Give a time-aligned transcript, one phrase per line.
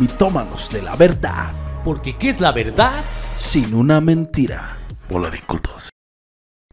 [0.00, 1.52] mitómanos de la verdad.
[1.84, 3.04] Porque ¿qué es la verdad?
[3.36, 4.78] Sin una mentira.
[5.10, 5.90] Hola de incultos.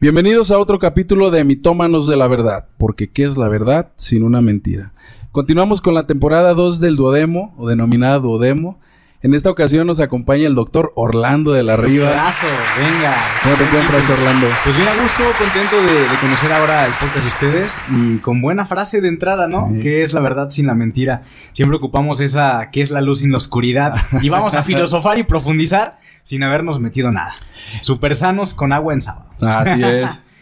[0.00, 4.22] Bienvenidos a otro capítulo de Mitómanos de la Verdad, porque ¿qué es la verdad sin
[4.22, 4.94] una mentira?
[5.32, 8.80] Continuamos con la temporada 2 del Duodemo, o denominada Duodemo,
[9.20, 12.10] en esta ocasión nos acompaña el doctor Orlando de la Riva.
[12.10, 12.46] Abrazo,
[12.78, 13.16] venga.
[13.42, 14.46] ¿Cómo te encuentras, Orlando?
[14.62, 18.64] Pues bien a gusto, contento de, conocer ahora el podcast de ustedes y con buena
[18.64, 19.72] frase de entrada, ¿no?
[19.82, 21.22] ¿Qué es la verdad sin la mentira?
[21.50, 23.96] Siempre ocupamos esa, ¿qué es la luz sin la oscuridad?
[24.22, 27.34] Y vamos a filosofar y profundizar sin habernos metido nada.
[27.80, 29.30] Super sanos con agua en sábado.
[29.40, 30.22] Así es.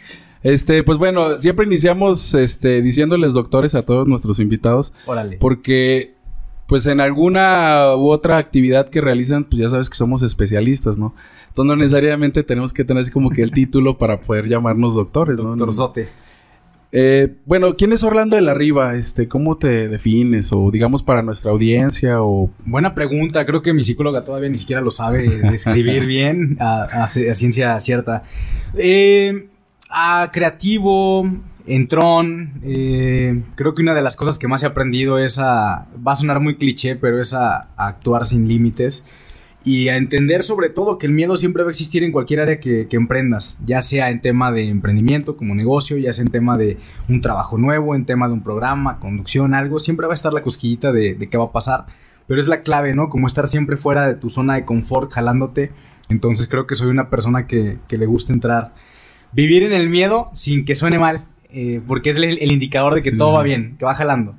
[0.42, 4.92] Este, pues bueno, siempre iniciamos este, diciéndoles doctores a todos nuestros invitados.
[5.04, 5.38] Órale.
[5.38, 6.15] Porque
[6.66, 11.14] pues en alguna u otra actividad que realizan, pues ya sabes que somos especialistas, ¿no?
[11.48, 15.38] Entonces no necesariamente tenemos que tener así como que el título para poder llamarnos doctores,
[15.38, 15.56] ¿no?
[15.56, 16.08] Doctorzote.
[16.92, 18.94] Eh, bueno, ¿quién es Orlando de la Riva?
[18.94, 20.50] Este, ¿cómo te defines?
[20.52, 22.50] O digamos para nuestra audiencia o...
[22.64, 23.44] Buena pregunta.
[23.44, 28.22] Creo que mi psicóloga todavía ni siquiera lo sabe describir bien a, ciencia cierta.
[28.78, 29.48] Eh,
[29.90, 31.28] a creativo,
[31.66, 35.88] en Tron, eh, creo que una de las cosas que más he aprendido es a.
[36.06, 39.04] Va a sonar muy cliché, pero es a, actuar sin límites.
[39.64, 42.60] Y a entender sobre todo que el miedo siempre va a existir en cualquier área
[42.60, 46.78] que, emprendas, ya sea en tema de emprendimiento como negocio, ya sea en tema de
[47.08, 50.42] un trabajo nuevo, en tema de un programa, conducción, algo, siempre va a estar la
[50.42, 51.86] cosquillita de, qué va a pasar,
[52.28, 53.10] pero es la clave, ¿no?
[53.10, 55.72] Como estar siempre fuera de tu zona de confort, jalándote.
[56.08, 58.72] Entonces creo que soy una persona que, que le gusta entrar,
[59.32, 63.12] vivir en el miedo sin que suene mal, eh, porque es el, indicador de que
[63.12, 64.34] todo va bien, que va jalando.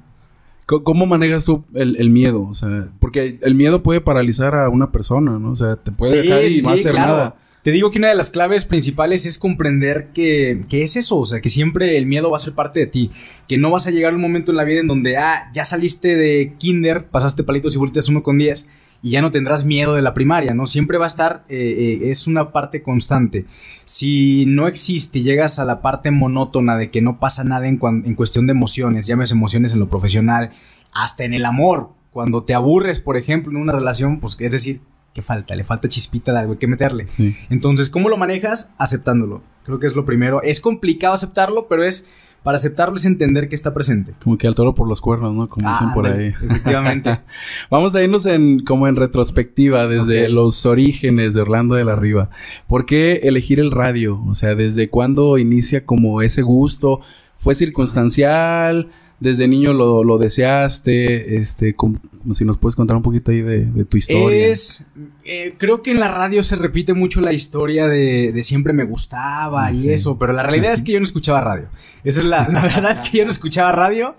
[0.66, 2.41] ¿Cómo manejas tú el, miedo?
[2.41, 5.52] O sea, porque el miedo puede paralizar a una persona, ¿no?
[5.52, 7.36] O sea, te puede dejar y no hacer nada.
[7.67, 11.25] Te digo que una de las claves principales es comprender que, que, es eso, o
[11.25, 13.11] sea, que siempre el miedo va a ser parte de ti,
[13.49, 15.65] que no vas a llegar a un momento en la vida en donde, ah, ya
[15.65, 18.67] saliste de kinder, pasaste palitos y vueltas uno con diez
[19.01, 20.65] y ya no tendrás miedo de la primaria, ¿no?
[20.65, 23.45] Siempre va a estar, eh, eh, es una parte constante.
[23.83, 27.81] Si no existe y llegas a la parte monótona de que no pasa nada en,
[27.83, 30.52] en cuestión de emociones, llames emociones en lo profesional,
[30.93, 34.80] hasta en el amor, cuando te aburres, por ejemplo, en una relación, pues es decir,
[35.17, 35.55] ¿qué falta?
[35.55, 37.08] Le falta chispita de algo, hay que meterle.
[37.50, 38.76] Entonces, ¿cómo lo manejas?
[38.78, 39.42] Aceptándolo.
[39.64, 40.44] Creo que es lo primero.
[40.44, 42.05] Es complicado aceptarlo, pero es
[42.44, 44.14] para aceptarlo es entender que está presente.
[44.23, 45.50] Como que al toro por los cuernos, ¿no?
[45.50, 46.36] Como dicen por ahí.
[46.39, 47.22] Efectivamente.
[47.72, 52.30] Vamos a irnos en como en retrospectiva desde los orígenes de Orlando de la Riva.
[52.67, 54.23] ¿Por qué elegir el radio?
[54.28, 56.99] O sea, ¿desde cuándo inicia como ese gusto?
[57.34, 58.92] ¿Fue circunstancial?
[59.20, 62.00] Desde niño lo, lo deseaste, este, como,
[62.33, 64.48] si nos puedes contar un poquito ahí de, tu historia.
[64.48, 64.86] Es,
[65.26, 68.83] eh, creo que en la radio se repite mucho la historia de, de siempre me
[68.83, 71.70] gustaba y eso, pero la realidad es que yo no escuchaba radio.
[72.04, 74.16] Esa es la, la verdad es que yo no escuchaba radio.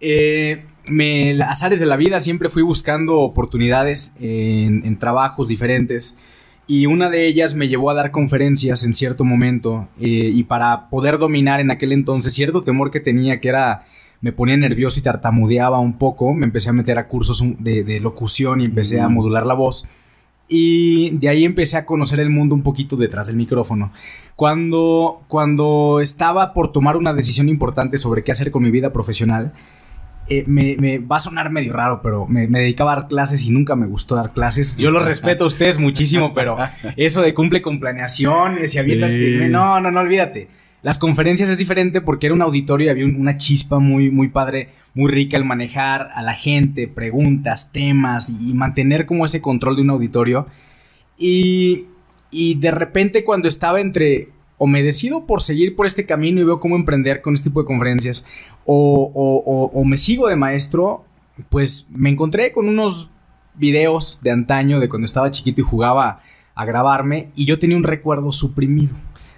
[0.00, 6.18] Eh, me, azares de la vida, siempre fui buscando oportunidades en, en, trabajos diferentes.
[6.66, 9.88] Y una de ellas me llevó a dar conferencias en cierto momento.
[10.00, 13.84] Eh, y para poder dominar en aquel entonces cierto temor que tenía, que era
[14.22, 18.60] me ponía nervioso y tartamudeaba un poco, me empecé a meter a cursos de, locución
[18.60, 19.84] y empecé a modular la voz.
[20.48, 23.92] Y de ahí empecé a conocer el mundo un poquito detrás del micrófono.
[24.36, 29.54] Cuando, cuando estaba por tomar una decisión importante sobre qué hacer con mi vida profesional,
[30.28, 33.74] eh, me, va a sonar medio raro, pero me, dedicaba a dar clases y nunca
[33.76, 34.76] me gustó dar clases.
[34.76, 36.56] Yo lo respeto a ustedes muchísimo, pero
[36.96, 39.48] eso de cumple con planeaciones y aviéntate.
[39.48, 40.48] No, no, no, olvídate.
[40.82, 44.70] Las conferencias es diferente porque era un auditorio y había una chispa muy, muy padre,
[44.94, 49.82] muy rica el manejar a la gente, preguntas, temas y mantener como ese control de
[49.82, 50.46] un auditorio.
[51.18, 51.86] Y,
[52.30, 54.30] y de repente cuando estaba entre
[54.62, 57.58] o me decido por seguir por este camino y veo cómo emprender con este tipo
[57.58, 58.24] de conferencias
[58.64, 61.04] o, o, o me sigo de maestro,
[61.48, 63.10] pues me encontré con unos
[63.56, 66.20] videos de antaño de cuando estaba chiquito y jugaba
[66.54, 68.94] a grabarme y yo tenía un recuerdo suprimido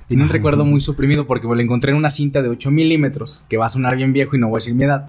[0.08, 3.46] tiene un recuerdo muy suprimido porque me lo encontré en una cinta de 8 milímetros,
[3.48, 5.08] que va a sonar bien viejo y no voy a decir mi edad.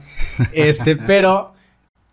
[0.53, 1.53] Este, pero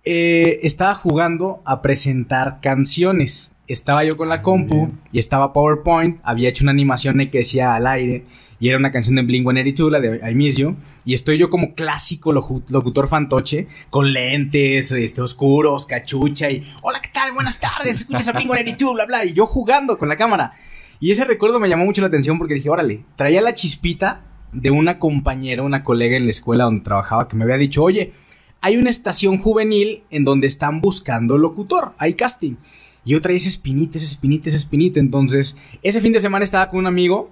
[0.04, 3.51] eh, estaba jugando a presentar canciones.
[3.68, 6.18] Estaba yo con la compu y estaba PowerPoint.
[6.24, 8.24] Había hecho una animación que decía al aire
[8.58, 10.76] y era una canción de Blink 182, la de I Miss You.
[11.04, 17.10] Y estoy yo como clásico locutor fantoche, con lentes, este, oscuros, cachucha y hola, ¿qué
[17.12, 17.32] tal?
[17.32, 19.24] Buenas tardes, escuchas a Blink 182, bla, bla.
[19.24, 20.52] Y yo jugando con la cámara.
[21.00, 24.70] Y ese recuerdo me llamó mucho la atención porque dije, órale, traía la chispita de
[24.70, 28.12] una compañera, una colega en la escuela donde trabajaba que me había dicho, oye,
[28.60, 32.54] hay una estación juvenil en donde están buscando locutor, hay casting.
[33.04, 35.00] Y yo traía ese espinita, ese espinita, ese espinita.
[35.00, 37.30] Entonces, ese fin de semana estaba con un amigo,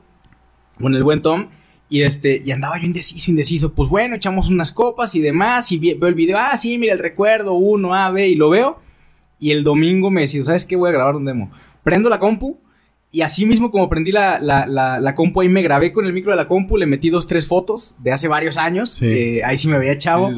[0.78, 1.48] con el buen Tom,
[1.88, 3.74] y este, y andaba yo indeciso, indeciso.
[3.74, 6.98] Pues bueno, echamos unas copas y demás, y veo el video, ah, sí, mira el
[6.98, 8.80] recuerdo, uno, A, B, y lo veo.
[9.38, 10.76] y el domingo me decía, ¿sabes qué?
[10.76, 11.50] Voy a grabar un demo.
[11.82, 12.60] Prendo la compu
[13.12, 16.30] y así mismo como prendí la, la, la, compu ahí me grabé con el micro
[16.30, 19.02] de la compu, le metí dos, tres fotos de hace varios años.
[19.02, 20.30] Eh, ahí sí me veía chavo.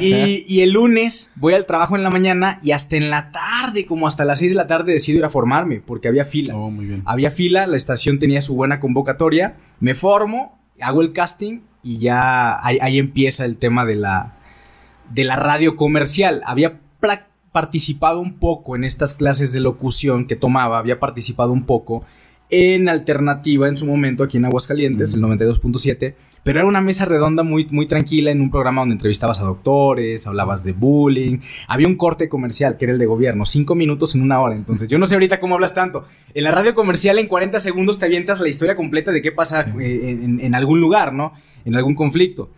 [0.00, 3.84] y, y, el lunes voy al trabajo en la mañana y hasta en la tarde,
[3.84, 6.56] como hasta las seis de la tarde, decido ir a formarme porque había fila.
[6.56, 7.02] Oh, muy bien.
[7.04, 9.56] Había fila, la estación tenía su buena convocatoria.
[9.78, 14.38] Me formo, hago el casting y ya ahí, ahí empieza el tema de la,
[15.10, 16.40] de la radio comercial.
[16.46, 16.80] Había
[17.52, 22.04] participado un poco en estas clases de locución que tomaba, había participado un poco
[22.52, 27.42] en alternativa en su momento aquí en Aguascalientes, el 92.7, pero era una mesa redonda
[27.42, 31.96] muy, muy tranquila en un programa donde entrevistabas a doctores, hablabas de bullying, había un
[31.96, 35.06] corte comercial que era el de gobierno, cinco minutos en una hora, entonces yo no
[35.06, 36.04] sé ahorita cómo hablas tanto,
[36.34, 39.72] en la radio comercial en 40 segundos te avientas la historia completa de qué pasa
[39.80, 41.32] eh, en, algún lugar, ¿no?
[41.64, 42.50] En algún conflicto,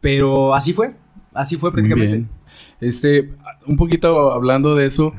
[0.00, 0.94] pero así fue,
[1.34, 2.39] así fue prácticamente.
[2.80, 3.30] Este,
[3.66, 5.12] un poquito hablando de eso,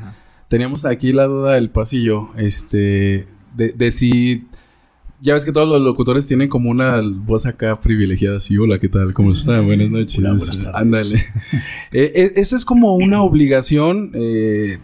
[0.47, 4.47] teníamos aquí la duda del pasillo, este, de, de, si...
[5.23, 8.89] Ya ves que todos los locutores tienen como una voz acá privilegiada, así, hola, ¿qué
[8.89, 9.13] tal?
[9.13, 9.67] ¿Cómo están?
[9.67, 10.19] Buenas noches.
[10.19, 10.75] buenas tardes.
[10.75, 11.17] Ándale.
[11.91, 14.13] eh, eh eso es como una obligación.
[14.15, 14.79] Eh,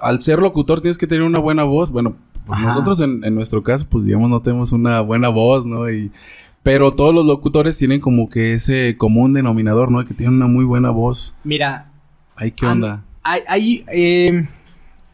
[0.00, 1.90] al ser locutor tienes que tener una buena voz.
[1.90, 2.16] Bueno,
[2.46, 5.90] pues nosotros en, en, nuestro caso, pues digamos, no tenemos una buena voz, ¿no?
[5.90, 6.10] Y
[6.62, 10.04] pero todos los locutores tienen como que ese común denominador, ¿no?
[10.04, 11.34] Que tienen una muy buena voz.
[11.44, 11.90] Mira.
[12.36, 13.04] ¿Ay, qué onda?
[13.24, 14.48] Hay, eh,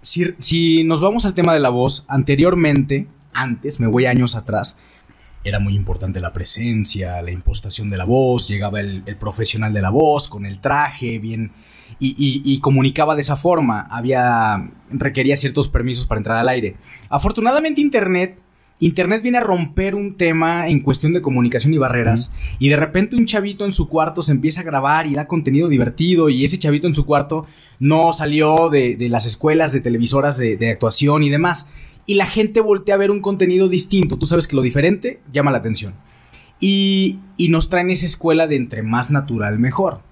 [0.01, 4.79] si, nos vamos al tema de la voz, anteriormente, antes, me voy años atrás,
[5.45, 9.91] era muy importante la presencia, la impostación de la voz, llegaba el, profesional de la
[9.91, 11.53] voz con el traje, bien,
[11.99, 12.15] y,
[12.45, 16.77] y, comunicaba de esa forma, había, requería ciertos permisos para entrar al aire.
[17.09, 18.39] Afortunadamente Internet
[18.81, 23.17] Internet viene a romper un tema en cuestión de comunicación y barreras y de repente
[23.17, 26.59] un chavito en su cuarto se empieza a grabar y da contenido divertido y ese
[26.59, 27.47] chavito en su cuarto
[27.81, 31.69] no salió de, las escuelas de televisoras de, actuación y demás
[32.07, 34.17] y la gente voltea a ver un contenido distinto.
[34.17, 35.95] Tú sabes que lo diferente llama la atención
[36.61, 40.03] y, y nos traen esa escuela de entre más natural mejor.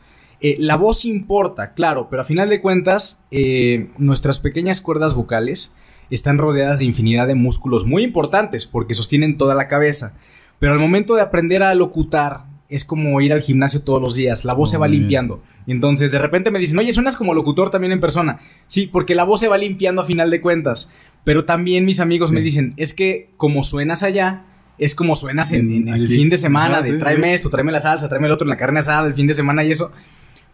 [0.41, 5.75] Eh, la voz importa, claro, pero a final de cuentas eh, nuestras pequeñas cuerdas vocales
[6.11, 10.15] están rodeadas de infinidad de músculos muy importantes porque sostienen toda la cabeza.
[10.59, 14.45] Pero al momento de aprender a locutar, es como ir al gimnasio todos los días.
[14.45, 15.43] La voz se va limpiando.
[15.67, 18.39] Entonces, de repente me dicen, oye, suenas como locutor también en persona.
[18.67, 20.91] Sí, porque la voz se va limpiando a final de cuentas.
[21.25, 24.45] Pero también mis amigos me dicen, es que como suenas allá,
[24.79, 28.27] es como suenas en, el fin de semana, de tráeme esto, tráeme la salsa, tráeme
[28.27, 29.93] el otro en la carne asada, el fin de semana y eso.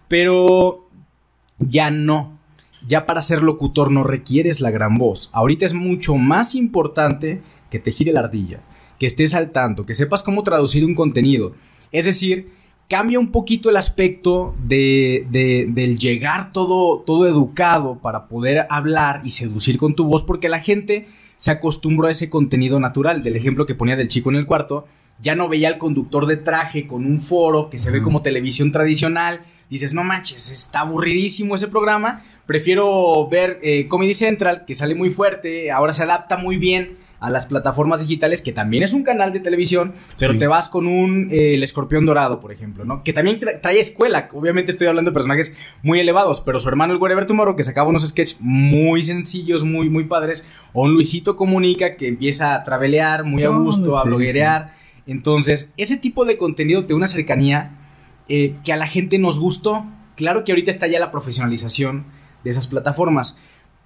[0.08, 0.86] Pero
[1.58, 2.38] ya no
[2.86, 5.30] ya para ser locutor no requieres la gran voz.
[5.32, 8.60] Ahorita es mucho más importante que te gire la ardilla,
[8.98, 11.52] que estés al tanto, que sepas cómo traducir un contenido.
[11.90, 12.50] Es decir,
[12.88, 19.30] cambia un poquito el aspecto de, del llegar todo, todo educado para poder hablar y
[19.30, 21.06] seducir con tu voz, porque la gente
[21.36, 23.22] se acostumbró a ese contenido natural.
[23.22, 24.86] Del ejemplo que ponía del chico en el cuarto,
[25.22, 28.72] ya no veía al conductor de traje con un foro que se ve como televisión
[28.72, 29.40] tradicional.
[29.70, 32.22] Dices, no manches, está aburridísimo ese programa.
[32.44, 37.30] Prefiero ver eh, Comedy Central, que sale muy fuerte, ahora se adapta muy bien a
[37.30, 41.28] las plataformas digitales, que también es un canal de televisión, pero te vas con un
[41.30, 43.04] eh, El Escorpión Dorado, por ejemplo, ¿no?
[43.04, 44.28] Que también trae escuela.
[44.32, 45.54] Obviamente estoy hablando de personajes
[45.84, 49.88] muy elevados, pero su hermano el Wherever Tomorrow, que sacaba unos sketches muy sencillos, muy,
[49.88, 50.44] muy padres.
[50.72, 54.81] O un Luisito Comunica, que empieza a travelear muy a gusto, a bloguerear.
[55.06, 57.78] Entonces, ese tipo de contenido de una cercanía
[58.28, 59.84] eh, que a la gente nos gustó.
[60.16, 62.06] Claro que ahorita está ya la profesionalización
[62.44, 63.36] de esas plataformas,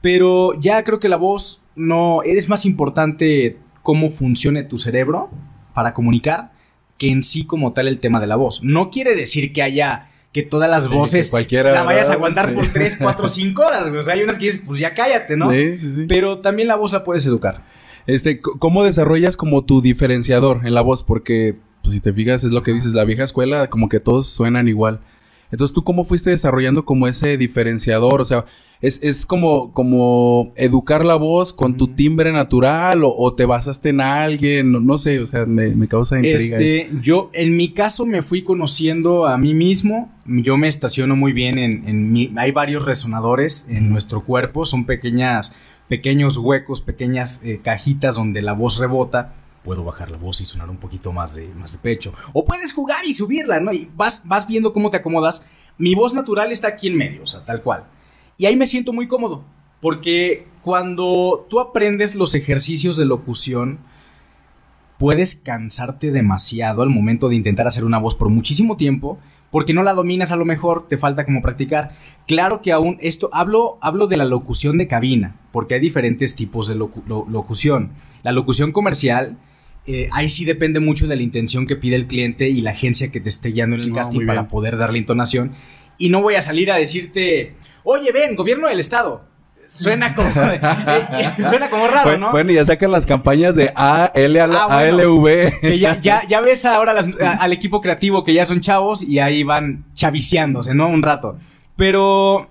[0.00, 5.30] pero ya creo que la voz no es más importante cómo funcione tu cerebro
[5.75, 6.52] para comunicar
[6.99, 8.62] que en sí como tal el tema de la voz.
[8.62, 12.66] No quiere decir que haya que todas las voces cualquiera, la vayas a aguantar por
[12.70, 15.50] 3, 4, 5 horas, O sea, hay unas que dices, pues ya cállate, ¿no?
[15.50, 16.04] Sí, sí, sí.
[16.06, 17.64] Pero también la voz la puedes educar.
[18.06, 21.02] Este, ¿cómo desarrollas como tu diferenciador en la voz?
[21.02, 24.28] Porque, pues, si te fijas, es lo que dices, la vieja escuela, como que todos
[24.28, 25.00] suenan igual.
[25.50, 28.20] Entonces, ¿tú cómo fuiste desarrollando como ese diferenciador?
[28.20, 28.46] O sea,
[28.80, 34.00] ¿es, es como, como educar la voz con tu timbre natural o, te basaste en
[34.00, 34.72] alguien?
[34.84, 36.58] No, sé, o sea, me, causa intriga.
[36.58, 40.12] Este, yo, en mi caso, me fui conociendo a mí mismo.
[40.25, 42.32] Yo me estaciono muy bien en, en mi...
[42.36, 45.54] Hay varios resonadores en nuestro cuerpo, son pequeñas
[45.88, 49.34] pequeños huecos, pequeñas eh, cajitas donde la voz rebota.
[49.62, 52.12] Puedo bajar la voz y sonar un poquito más de, más de pecho.
[52.32, 53.72] O puedes jugar y subirla, ¿no?
[53.72, 55.42] Y vas, vas viendo cómo te acomodas.
[55.76, 57.84] Mi voz natural está aquí en medio, o sea, tal cual.
[58.38, 59.44] Y ahí me siento muy cómodo.
[59.80, 63.80] Porque cuando tú aprendes los ejercicios de locución,
[64.98, 69.18] puedes cansarte demasiado al momento de intentar hacer una voz por muchísimo tiempo
[69.56, 71.94] porque no la dominas a lo mejor, te falta como practicar.
[72.26, 76.68] Claro que aún esto, hablo, hablo de la locución de cabina, porque hay diferentes tipos
[76.68, 77.92] de locución.
[78.22, 79.38] La locución comercial,
[79.86, 83.10] eh, ahí sí depende mucho de la intención que pide el cliente y la agencia
[83.10, 85.52] que te esté guiando en el casting para poder darle intonación.
[85.96, 89.25] Y no voy a salir a decirte, oye, ven, gobierno del estado
[89.76, 92.30] Suena como, eh, eh, suena como raro, ¿no?
[92.30, 95.59] Bueno, y ya sacan las campañas de A, L, A, ah, L, V.
[95.61, 96.95] Que ya, ya, ves ahora
[97.38, 100.88] al equipo creativo que ya son chavos y ahí van chaviciándose, ¿no?
[100.88, 101.38] Un rato.
[101.76, 102.50] Pero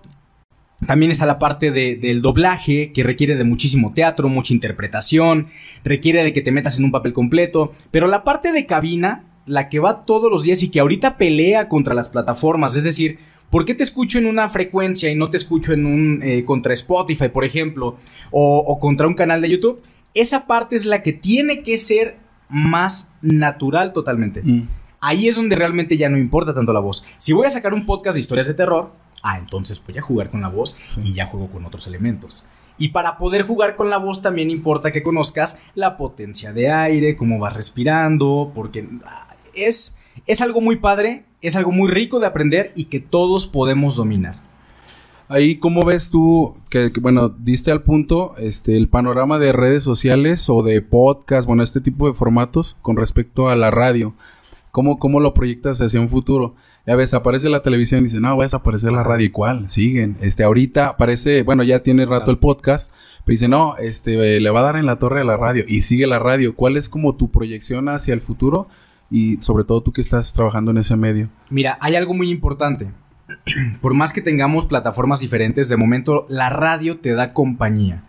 [0.86, 5.48] también está la parte del doblaje, que requiere de muchísimo teatro, mucha interpretación,
[5.84, 7.74] requiere de que te metas en un papel completo.
[7.92, 11.70] Pero la parte de cabina, la que va todos los días y que ahorita pelea
[11.70, 13.18] contra las plataformas, es decir,
[13.56, 16.74] ¿Por qué te escucho en una frecuencia y no te escucho en un eh, contra
[16.74, 17.96] Spotify, por ejemplo,
[18.30, 19.82] o, contra un canal de YouTube?
[20.14, 22.18] Esa parte es la que tiene que ser
[22.50, 24.42] más natural totalmente.
[24.44, 24.68] Mm.
[25.00, 27.06] Ahí es donde realmente ya no importa tanto la voz.
[27.16, 28.92] Si voy a sacar un podcast de historias de terror,
[29.24, 32.46] ah, entonces voy a jugar con la voz y ya juego con otros elementos.
[32.78, 37.16] Y para poder jugar con la voz también importa que conozcas la potencia de aire,
[37.16, 39.98] cómo vas respirando, porque ah, es,
[40.28, 44.44] es algo muy padre es algo muy rico de aprender y que todos podemos dominar.
[45.28, 50.48] Ahí, ¿cómo ves tú que, bueno, diste al punto este, el panorama de redes sociales
[50.52, 54.14] o de podcast, bueno, este tipo de formatos con respecto a la radio?
[54.70, 56.54] ¿Cómo, cómo lo proyectas hacia un futuro?
[56.86, 59.26] Ya ves, aparece la televisión y dice, no, va a desaparecer la radio.
[59.26, 59.70] ¿Y cuál?
[59.70, 60.18] Siguen.
[60.20, 62.92] Este, ahorita aparece, bueno, ya tiene rato el podcast,
[63.24, 65.64] pero dice, no, este, le va a dar en la torre de la radio.
[65.66, 66.56] Y sigue la radio.
[66.56, 68.68] ¿Cuál es como tu proyección hacia el futuro?
[69.10, 71.30] Y sobre todo tú que estás trabajando en ese medio?
[71.50, 72.92] Mira, hay algo muy importante.
[73.82, 78.04] Por más que tengamos plataformas diferentes, de momento la radio te da compañía.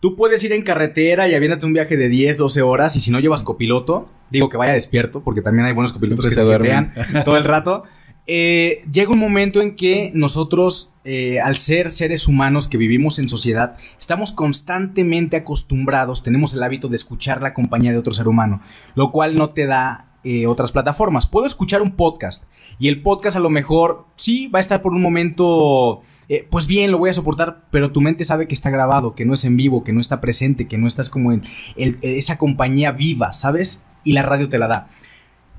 [0.00, 3.12] Tú puedes ir en carretera y aviéntate un viaje de 10, 12 horas y si
[3.12, 6.92] no llevas copiloto, digo que vaya despierto porque también hay buenos copilotos que, se duermen
[7.24, 7.84] todo el rato.
[8.26, 13.28] Eh, llega un momento en que nosotros, eh, al ser seres humanos que vivimos en
[13.28, 18.60] sociedad, estamos constantemente acostumbrados, tenemos el hábito de escuchar la compañía de otro ser humano,
[18.94, 21.26] lo cual no te da eh, otras plataformas.
[21.26, 22.44] Puedo escuchar un podcast
[22.78, 26.66] y el podcast a lo mejor sí va a estar por un momento, eh, pues
[26.66, 29.44] bien, lo voy a soportar, pero tu mente sabe que está grabado, que no es
[29.44, 31.42] en vivo, que no está presente, que no estás como en
[31.76, 33.84] esa compañía viva, ¿sabes?
[34.04, 34.90] Y la radio te la da.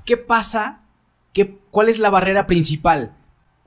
[0.04, 0.80] ¿Qué pasa?
[1.32, 3.14] ¿Qué, ¿Cuál es la barrera principal?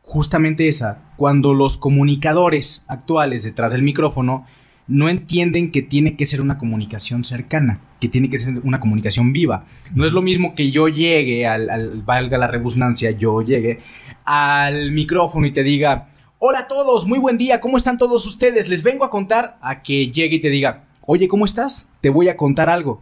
[0.01, 4.45] Justamente esa, cuando los comunicadores actuales detrás del micrófono
[4.87, 9.33] no entienden que tiene que ser una comunicación cercana, que tiene que ser una comunicación
[9.33, 9.65] viva.
[9.93, 13.79] No es lo mismo que yo llegue al, valga la rebusnancia, yo llegue
[14.23, 18.69] al micrófono y te diga, hola a todos, muy buen día, ¿cómo están todos ustedes?
[18.69, 21.89] Les vengo a contar a que llegue y te diga, oye, ¿cómo estás?
[22.01, 23.01] Te voy a contar algo.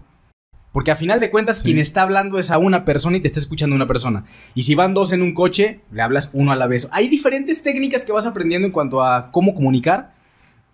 [0.72, 3.40] Porque a final de cuentas, quien está hablando es a una persona y te está
[3.40, 4.26] escuchando una persona.
[4.56, 6.90] Y si van dos en un coche, le hablas uno a la vez.
[6.92, 10.15] Hay diferentes técnicas que vas aprendiendo en cuanto a cómo comunicar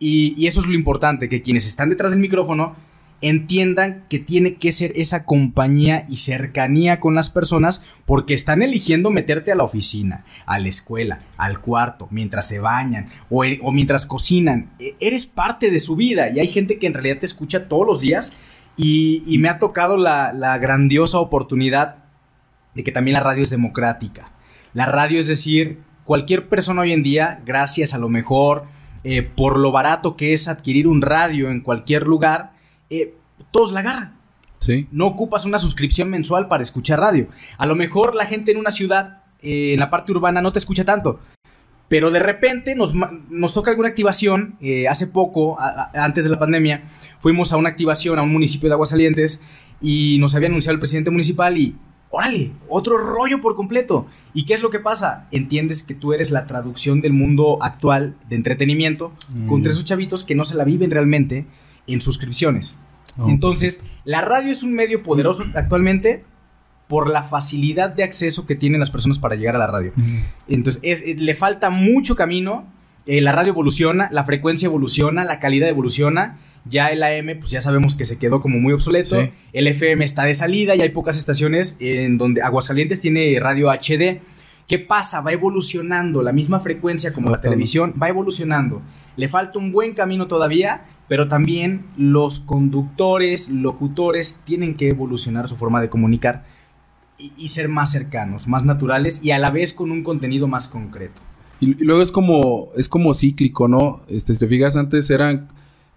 [0.01, 2.75] y, eso es lo importante, que quienes están detrás del micrófono
[3.21, 9.11] entiendan que tiene que ser esa compañía y cercanía con las personas porque están eligiendo
[9.11, 14.07] meterte a la oficina, a la escuela, al cuarto, mientras se bañan o, e, mientras
[14.07, 14.71] cocinan.
[14.79, 17.85] E, eres parte de su vida y hay gente que en realidad te escucha todos
[17.85, 18.33] los días
[18.75, 22.05] y, me ha tocado la, la grandiosa oportunidad
[22.73, 24.31] de que también la radio es democrática.
[24.73, 28.65] La radio es decir, cualquier persona hoy en día, gracias a lo mejor
[29.03, 32.53] eh, por lo barato que es adquirir un radio en cualquier lugar,
[32.89, 33.15] eh,
[33.51, 34.17] todos la agarran.
[34.59, 34.87] Sí.
[34.91, 37.27] No ocupas una suscripción mensual para escuchar radio.
[37.57, 40.59] A lo mejor la gente en una ciudad, eh, en la parte urbana, no te
[40.59, 41.19] escucha tanto.
[41.87, 42.93] Pero de repente nos,
[43.53, 44.57] toca alguna activación.
[44.87, 46.89] hace poco, antes de la pandemia,
[47.19, 49.41] fuimos a una activación a un municipio de Aguasalientes
[49.81, 51.75] y nos había anunciado el presidente municipal y
[52.11, 54.05] órale, otro rollo por completo.
[54.33, 55.27] ¿Y qué es lo que pasa?
[55.31, 59.73] Entiendes que tú eres la traducción del mundo actual de entretenimiento con contra mm.
[59.73, 61.47] esos chavitos que no se la viven realmente
[61.87, 62.77] en suscripciones.
[63.27, 66.23] Entonces, la radio es un medio poderoso actualmente
[66.87, 69.93] por la facilidad de acceso que tienen las personas para llegar a la radio.
[70.47, 72.67] Entonces, eh, le falta mucho camino.
[73.05, 77.61] Eh, la radio evoluciona, la frecuencia evoluciona, la calidad evoluciona ya el AM, pues ya
[77.61, 79.17] sabemos que se quedó como muy obsoleto.
[79.53, 84.21] El FM está de salida y hay pocas estaciones en donde Aguascalientes tiene radio HD.
[84.67, 85.21] ¿Qué pasa?
[85.21, 86.21] Va evolucionando.
[86.21, 88.81] La misma frecuencia como la televisión va evolucionando.
[89.17, 95.57] Le falta un buen camino todavía, pero también los conductores, locutores, tienen que evolucionar su
[95.57, 96.45] forma de comunicar
[97.17, 101.21] y, ser más cercanos, más naturales y a la vez con un contenido más concreto.
[101.61, 104.01] Y, luego es como, es como cíclico, ¿no?
[104.09, 105.47] Este, si te fijas, antes eran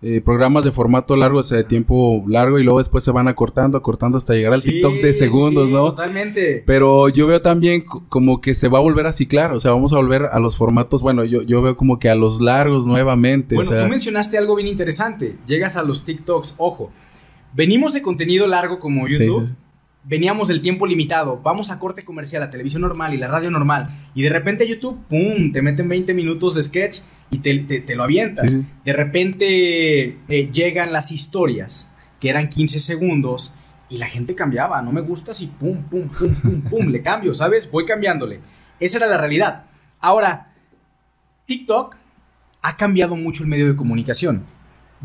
[0.03, 3.27] eh, programas de formato largo, o sea, de tiempo largo, y luego después se van
[3.27, 5.87] acortando, acortando hasta llegar al TikTok de segundos, ¿no?
[5.87, 6.63] Totalmente.
[6.67, 9.95] Pero yo veo también como que se va a volver a ciclar, o sea, vamos
[9.95, 13.55] a volver a los formatos, bueno, yo, yo veo como que a los largos nuevamente.
[13.55, 15.37] Bueno, tú mencionaste algo bien interesante.
[15.47, 16.93] Llegas a los TikToks, ojo.
[17.55, 19.57] Venimos de contenido largo como YouTube
[20.05, 23.89] veníamos del tiempo limitado, vamos a corte comercial, la televisión normal y la radio normal,
[24.15, 28.57] y de repente YouTube, ¡pum!, te meten 20 minutos de sketch y te, lo avientas.
[28.85, 33.57] De repente eh, llegan las historias, que eran 15 segundos,
[33.89, 37.35] y la gente cambiaba, no me gusta si pum, pum, pum, pum, pum, le cambio,
[37.35, 37.71] ¿sabes?
[37.71, 38.41] Voy cambiándole.
[38.81, 39.67] Esa era la realidad.
[40.01, 40.53] Ahora,
[41.47, 41.97] TikTok
[42.63, 44.47] ha cambiado mucho el medio de comunicación.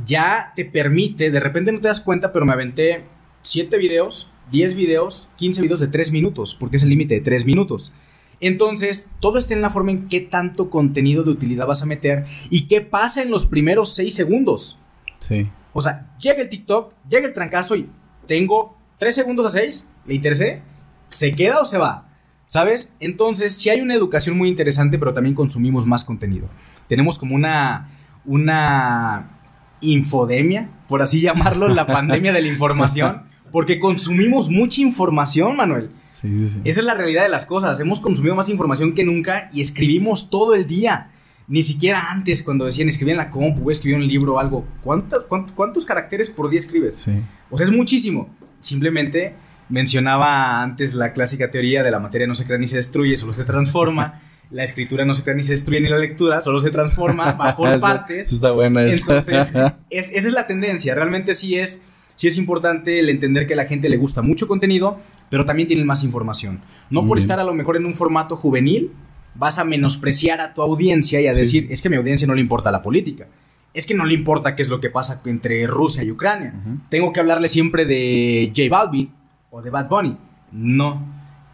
[0.06, 3.06] Ya te permite, de repente no te das cuenta, pero me aventé
[3.42, 7.46] 7 videos 10 videos, 15 videos de 3 minutos, porque es el límite de 3
[7.46, 7.94] minutos.
[8.42, 12.26] Entonces, todo está en la forma en qué tanto contenido de utilidad vas a meter
[12.50, 14.80] y qué pasa en los primeros 6 segundos.
[15.20, 15.50] Sí.
[15.74, 17.90] O sea, llega el TikTok, llega el trancazo y
[18.28, 20.62] tengo 3 segundos a 6, le interesé,
[21.10, 22.10] ¿se queda o se va?
[22.46, 22.94] ¿Sabes?
[23.00, 26.48] Entonces, sí hay una educación muy interesante, pero también consumimos más contenido.
[26.88, 27.90] Tenemos como una,
[28.26, 29.38] una
[29.82, 35.90] infodemia, por así llamarlo, la pandemia de la información porque consumimos mucha información, Manuel.
[36.12, 36.60] Sí, sí.
[36.66, 37.80] Esa es la realidad de las cosas.
[37.80, 41.12] Hemos consumido más información que nunca y escribimos todo el día.
[41.48, 44.40] Ni siquiera antes, cuando decían escribir en la compu, voy a escribir un libro o
[44.40, 44.66] algo.
[44.84, 45.26] ¿Cuántos,
[45.56, 46.96] cuántos, caracteres por día escribes?
[46.96, 47.14] Sí.
[47.50, 48.30] O sea, es muchísimo.
[48.60, 49.34] Simplemente
[49.70, 53.34] mencionaba antes la clásica teoría de la materia no se crea ni se destruye, solo
[53.34, 54.20] se transforma.
[54.52, 57.56] la escritura no se crea ni se destruye, ni la lectura solo se transforma, va
[57.56, 58.28] por partes.
[58.28, 58.90] Eso está buena.
[58.90, 59.52] Entonces,
[59.90, 60.96] esa es la tendencia.
[60.96, 61.84] Realmente sí es
[62.20, 65.00] sí es importante el entender que a la gente le gusta mucho contenido,
[65.30, 66.60] pero también tienen más información.
[66.90, 68.92] No por estar a lo mejor en un formato juvenil,
[69.36, 72.36] vas a menospreciar a tu audiencia y a decir, es que a mi audiencia no
[72.36, 73.30] le importa la política.
[73.74, 76.62] Es que no le importa qué es lo que pasa entre Rusia y Ucrania.
[76.90, 79.14] Tengo que hablarle siempre de J Balvin
[79.50, 80.18] o de Bad Bunny.
[80.52, 81.02] No,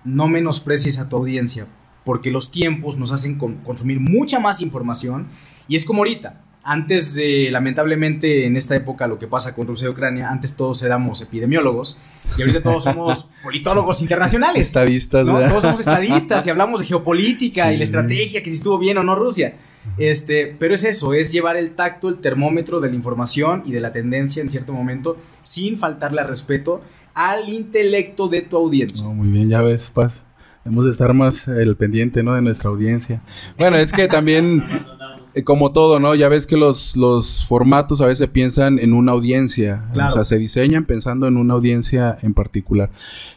[0.03, 1.67] no menosprecies a tu audiencia,
[2.03, 5.27] porque los tiempos nos hacen consumir mucha más información.
[5.67, 9.85] Y es como ahorita, antes de, lamentablemente, en esta época, lo que pasa con Rusia
[9.85, 11.99] y Ucrania, antes todos éramos epidemiólogos
[12.35, 14.67] y ahorita todos somos politólogos internacionales.
[14.67, 15.47] Estadistas, ¿no?
[15.47, 19.03] Todos somos estadistas y hablamos de geopolítica y la estrategia, que si estuvo bien o
[19.03, 19.57] no Rusia.
[19.99, 23.79] Este, pero es eso, es llevar el tacto, el termómetro de la información y de
[23.79, 26.81] la tendencia en cierto momento, sin faltarle respeto
[27.13, 29.05] al intelecto de tu audiencia.
[29.05, 30.25] muy bien, ya ves, Paz.
[30.63, 32.33] Debemos de estar más el pendiente, ¿no?
[32.33, 33.21] De nuestra audiencia.
[33.55, 34.94] Bueno, es que también eh,
[35.43, 36.15] como todo, ¿no?
[36.15, 39.85] Ya ves que los, los formatos a veces piensan en una audiencia.
[39.93, 42.89] O sea, se diseñan pensando en una audiencia en particular.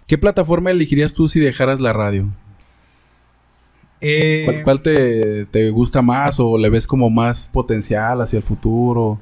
[0.06, 2.28] ¿Qué plataforma elegirías tú si dejaras la radio?
[4.00, 9.18] Eh, ¿Cuál, te, te, gusta más o le ves como más potencial hacia el futuro?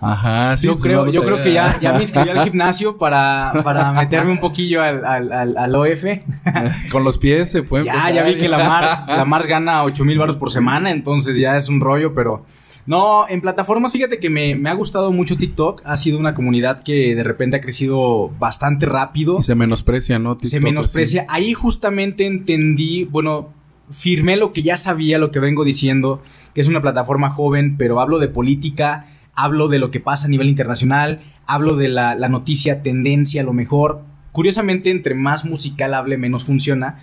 [0.00, 0.66] Ajá, sí.
[0.66, 4.38] Yo creo, yo creo que ya, ya me inscribí al gimnasio para, para meterme un
[4.38, 6.04] poquillo al, al, al, OF.
[6.90, 7.86] Con los pies se pueden.
[7.86, 11.38] Ya, ya vi que la Mars, la Mars gana 8 mil baros por semana, entonces
[11.38, 12.44] ya es un rollo, pero.
[12.84, 15.82] No, en plataformas, fíjate que me, me, ha gustado mucho TikTok.
[15.84, 19.38] Ha sido una comunidad que de repente ha crecido bastante rápido.
[19.40, 20.38] Y se menosprecia, ¿no?
[20.40, 21.26] se menosprecia.
[21.28, 23.48] Ahí justamente entendí, bueno,
[23.90, 26.22] firmé lo que ya sabía, lo que vengo diciendo,
[26.54, 29.06] que es una plataforma joven, pero hablo de política
[29.36, 34.02] hablo de lo que pasa a nivel internacional, hablo de la, noticia, tendencia, lo mejor.
[34.32, 36.98] Curiosamente, entre más musical hable, menos funciona.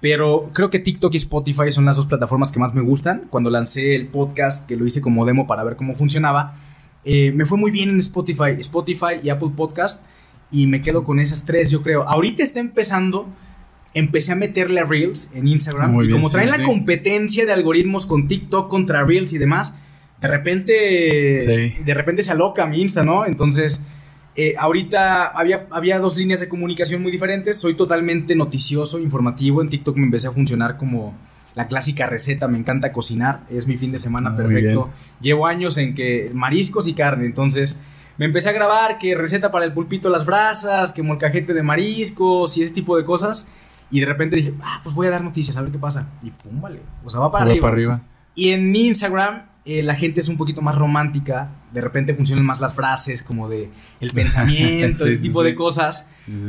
[0.00, 3.24] Pero creo que TikTok y Spotify son las dos plataformas que más me gustan.
[3.28, 6.56] Cuando lancé el podcast, que lo hice como demo para ver cómo funcionaba,
[7.04, 10.04] eh, me fue muy bien en Spotify, Spotify y Apple Podcast.
[10.50, 12.08] Y me quedo con esas tres, yo creo.
[12.08, 13.28] Ahorita está empezando.
[13.92, 16.00] Empecé a meterle a Reels en Instagram.
[16.02, 19.74] y como traen la competencia de algoritmos con TikTok contra Reels y demás,
[20.20, 23.24] de repente, de repente se aloca mi Insta, ¿no?
[23.24, 23.84] Entonces,
[24.36, 27.58] eh, ahorita había, había dos líneas de comunicación muy diferentes.
[27.58, 29.62] Soy totalmente noticioso, informativo.
[29.62, 31.14] En TikTok me empecé a funcionar como
[31.54, 32.48] la clásica receta.
[32.48, 33.44] Me encanta cocinar.
[33.50, 34.90] Es mi fin de semana ah, perfecto.
[35.20, 37.24] Llevo años en que mariscos y carne.
[37.24, 37.78] Entonces,
[38.18, 42.58] me empecé a grabar que receta para el pulpito las brasas, que molcajete de mariscos
[42.58, 43.48] y ese tipo de cosas.
[43.90, 46.10] Y de repente dije, ah, pues voy a dar noticias, a ver qué pasa.
[46.22, 46.80] Y pum, vale.
[47.04, 47.62] O sea, va para, arriba.
[47.62, 48.02] para arriba.
[48.34, 52.60] Y en Instagram eh, la gente es un poquito más romántica, de repente funcionan más
[52.60, 56.06] las frases como de el pensamiento, ese tipo de cosas.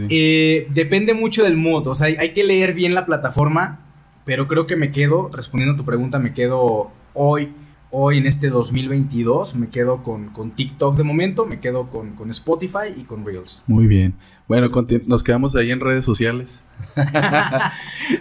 [0.09, 3.85] Eh, depende mucho del mood, o sea, hay, que leer bien la plataforma,
[4.25, 7.53] pero creo que me quedo, respondiendo a tu pregunta, me quedo hoy,
[7.91, 12.29] hoy en este 2022, me quedo con, con TikTok de momento, me quedo con, con
[12.29, 13.65] Spotify y con Reels.
[13.67, 14.15] Muy bien.
[14.47, 14.67] Bueno,
[15.07, 16.65] nos quedamos ahí en redes sociales.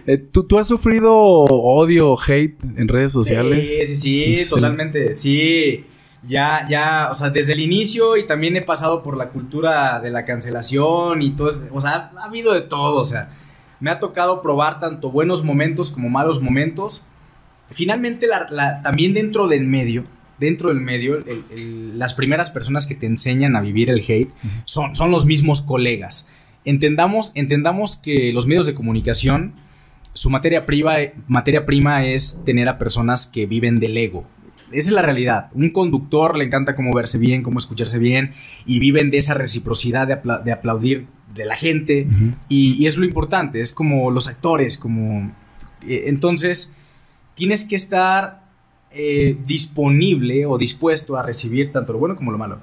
[0.06, 3.68] Eh, ¿tú, has sufrido odio hate en redes sociales?
[3.68, 5.16] Sí, sí, sí, totalmente.
[5.16, 5.84] Sí.
[6.22, 10.10] ya, ya, o sea, desde el inicio y también he pasado por la cultura de
[10.10, 13.30] la cancelación y todo, o sea, ha habido de todo, o sea,
[13.80, 17.02] me ha tocado probar tanto buenos momentos como malos momentos.
[17.70, 18.28] Finalmente,
[18.82, 20.04] también dentro del medio,
[20.38, 21.18] dentro del medio,
[21.94, 24.30] las primeras personas que te enseñan a vivir el hate
[24.64, 26.28] son, son los mismos colegas.
[26.64, 29.54] Entendamos, entendamos que los medios de comunicación,
[30.12, 30.94] su materia prima,
[31.26, 34.26] materia prima es tener a personas que viven del ego,
[34.72, 35.48] esa es la realidad.
[35.52, 38.32] Un conductor le encanta cómo verse bien, cómo escucharse bien
[38.66, 42.06] y viven de esa reciprocidad de, aplaudir de la gente
[42.48, 45.32] y, es lo importante, es como los actores, como...
[45.86, 46.74] Eh, entonces,
[47.34, 48.44] tienes que estar
[48.90, 52.58] eh, disponible o dispuesto a recibir tanto lo bueno como lo malo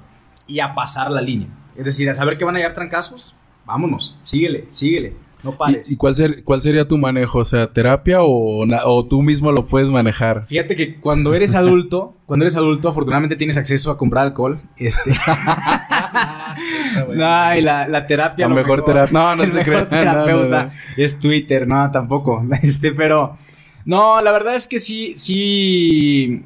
[0.46, 1.48] y a pasar la línea.
[1.76, 5.14] Es decir, a saber que van a llegar trancazos, vámonos, síguele, síguele.
[5.42, 5.92] No pares.
[5.92, 7.38] ¿Y, cuál, cuál, sería tu manejo?
[7.38, 10.44] O sea, terapia o, o, tú mismo lo puedes manejar?
[10.46, 14.60] Fíjate que cuando eres adulto, cuando eres adulto, afortunadamente tienes acceso a comprar alcohol.
[14.76, 15.12] Este.
[17.14, 18.48] no, y la, la terapia.
[18.48, 19.12] La mejor, terapia.
[19.12, 19.86] No, no se cree.
[19.86, 22.42] terapeuta es Twitter, no, tampoco.
[22.62, 23.38] Este, pero.
[23.88, 26.44] No, la verdad es que sí, sí.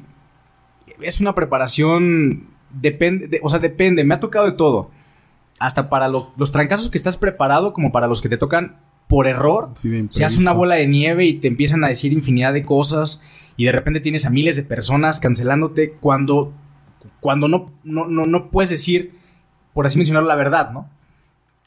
[1.01, 2.47] Es una preparación.
[2.71, 4.05] Depende, o sea, depende.
[4.05, 4.91] Me ha tocado de todo
[5.59, 8.77] hasta para los trancazos que estás preparado como para los que te tocan
[9.07, 9.71] por error,
[10.09, 13.21] se hace una bola de nieve y te empiezan a decir infinidad de cosas
[13.57, 16.53] y de repente tienes a miles de personas cancelándote cuando,
[17.19, 19.11] cuando no, no, no, puedes decir,
[19.73, 20.89] por así mencionar, la verdad, ¿no?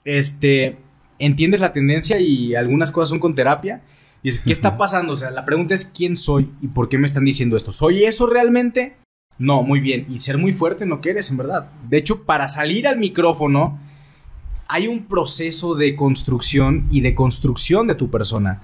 [0.04, 0.78] Este,
[1.18, 3.82] entiendes la tendencia y algunas cosas son con terapia.
[4.22, 5.12] Y es, ¿qué está pasando?
[5.12, 7.72] O sea, la pregunta es quién soy y por qué me están diciendo esto.
[7.72, 8.96] ¿Soy eso realmente?
[9.38, 10.06] No, muy bien.
[10.08, 11.70] Y ser muy fuerte no quieres, en verdad.
[11.88, 13.78] De hecho, para salir al micrófono,
[14.68, 18.62] hay un proceso de construcción y de construcción de tu persona.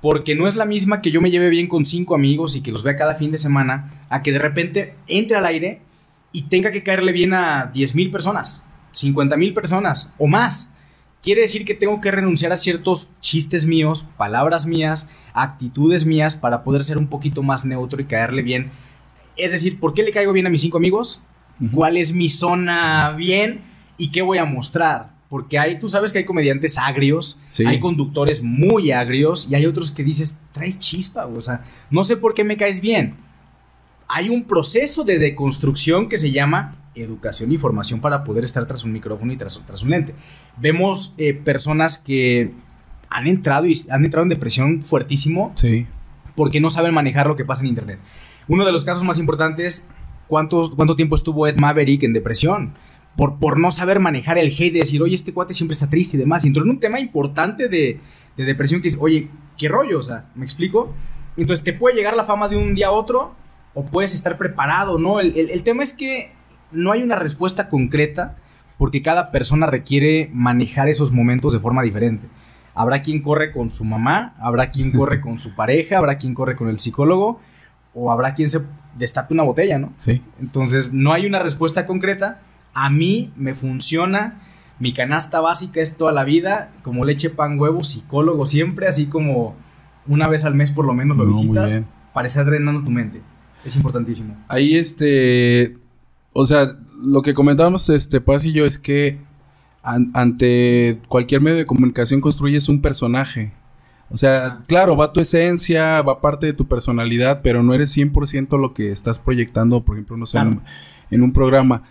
[0.00, 2.72] Porque no es la misma que yo me lleve bien con cinco amigos y que
[2.72, 5.80] los vea cada fin de semana, a que de repente entre al aire
[6.32, 10.73] y tenga que caerle bien a 10 mil personas, 50 mil personas o más.
[11.24, 16.62] Quiere decir que tengo que renunciar a ciertos chistes míos, palabras mías, actitudes mías para
[16.62, 18.70] poder ser un poquito más neutro y caerle bien
[19.36, 21.22] es decir, ¿por qué le caigo bien a mis cinco amigos?
[21.72, 23.62] ¿Cuál es mi zona bien?
[23.96, 25.14] ¿Y qué voy a mostrar?
[25.28, 29.90] Porque hay, tú sabes que hay comediantes agrios, hay conductores muy agrios y hay otros
[29.90, 33.16] que dices, traes chispa, o sea, no sé por qué me caes bien.
[34.08, 38.84] Hay un proceso de deconstrucción que se llama educación y formación para poder estar tras
[38.84, 40.14] un micrófono y tras, tras un lente.
[40.56, 42.52] Vemos eh, personas que
[43.10, 45.86] han entrado y han entrado en depresión fuertísimo sí.
[46.34, 47.98] porque no saben manejar lo que pasa en internet.
[48.48, 49.86] Uno de los casos más importantes,
[50.26, 52.74] ¿cuántos, ¿cuánto tiempo estuvo Ed Maverick en depresión?
[53.16, 56.16] Por, por no saber manejar el hate, de decir, oye, este cuate siempre está triste
[56.16, 56.44] y demás.
[56.44, 58.00] Y entró en un tema importante de,
[58.36, 60.00] de depresión que es, oye, ¿qué rollo?
[60.00, 60.92] O sea, ¿me explico?
[61.36, 63.36] Entonces, te puede llegar la fama de un día a otro
[63.74, 65.20] o puedes estar preparado, ¿no?
[65.20, 66.32] El, el, tema es que
[66.70, 68.36] no hay una respuesta concreta
[68.78, 72.28] porque cada persona requiere manejar esos momentos de forma diferente.
[72.74, 76.56] Habrá quien corre con su mamá, habrá quien corre con su pareja, habrá quien corre
[76.56, 77.40] con el psicólogo
[77.94, 78.60] o habrá quien se
[78.96, 79.92] destape una botella, ¿no?
[79.96, 80.22] Sí.
[80.40, 82.40] Entonces, no hay una respuesta concreta.
[82.74, 84.40] A mí me funciona.
[84.80, 89.54] Mi canasta básica es toda la vida, como leche, pan, huevo, psicólogo siempre, así como
[90.06, 91.82] una vez al mes por lo menos lo visitas
[92.12, 93.22] para estar drenando tu mente.
[93.64, 94.36] Es importantísimo.
[94.48, 95.78] Ahí este,
[96.32, 99.18] o sea, lo que comentábamos este Paz y yo es que
[99.82, 103.52] ante cualquier medio de comunicación construyes un personaje.
[104.10, 108.58] O sea, claro, va tu esencia, va parte de tu personalidad, pero no eres 100%
[108.58, 110.38] lo que estás proyectando, por ejemplo, no sé,
[111.10, 111.82] en, un programa.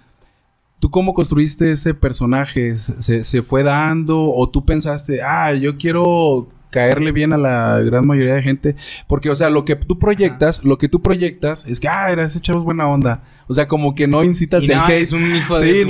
[0.80, 2.76] ¿Tú cómo construiste ese personaje?
[2.78, 4.32] ¿Se, ¿Se, fue dando?
[4.32, 8.76] ¿O tú pensaste, ah, yo quiero caerle bien a la gran mayoría de gente.
[9.08, 12.24] Porque, o sea, lo que tú proyectas, lo que tú proyectas es que, ah, era
[12.24, 13.24] ese chavo es buena onda.
[13.48, 15.02] O sea, como que no incitas el hate.
[15.02, 15.86] Es un hijo de sí,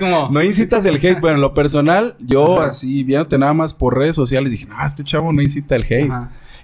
[0.00, 1.20] no, no, incitas el hate.
[1.20, 5.02] Bueno, en lo personal, yo así, viéndote nada más por redes sociales, dije, no, este
[5.04, 6.12] chavo no incita el hate.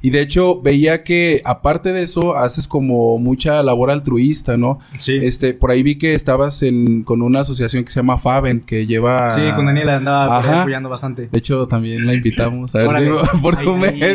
[0.07, 4.79] Y de hecho, veía que aparte de eso, haces como mucha labor altruista, ¿no?
[5.01, 5.19] Sí.
[5.21, 8.87] Este, por ahí vi que estabas en, con una asociación que se llama Faben, que
[8.87, 9.33] lleva.
[9.33, 11.27] Sí, con Daniela andaba apoyando bastante.
[11.27, 13.11] De hecho, también la invitamos a ver
[13.43, 14.07] por tu medio.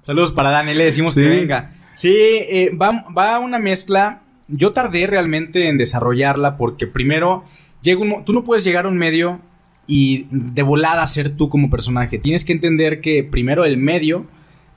[0.00, 1.70] saludos, para Dani, le decimos que venga.
[1.92, 4.22] Sí, eh, va, va una mezcla.
[4.48, 7.44] Yo tardé realmente en desarrollarla porque primero
[7.82, 9.42] llega un, tú no puedes llegar a un medio
[9.86, 12.16] y de volada ser tú como personaje.
[12.16, 14.32] Tienes que entender que primero el medio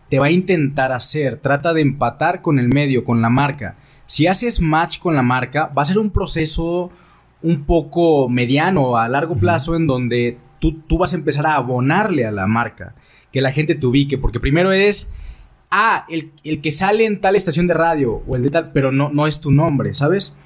[0.10, 3.78] te va a intentar hacer, trata de empatar con el medio, con la marca.
[4.06, 6.91] Si haces match con la marca, va a ser un proceso
[7.41, 12.26] un poco mediano a largo plazo en donde tú, tú vas a empezar a abonarle
[12.26, 12.96] a la marca,
[13.32, 15.13] que la gente te ubique, porque primero eres,
[15.70, 18.91] ah, el, el que sale en tal estación de radio o el de tal, pero
[18.91, 20.38] no, no es tu nombre, ¿sabes?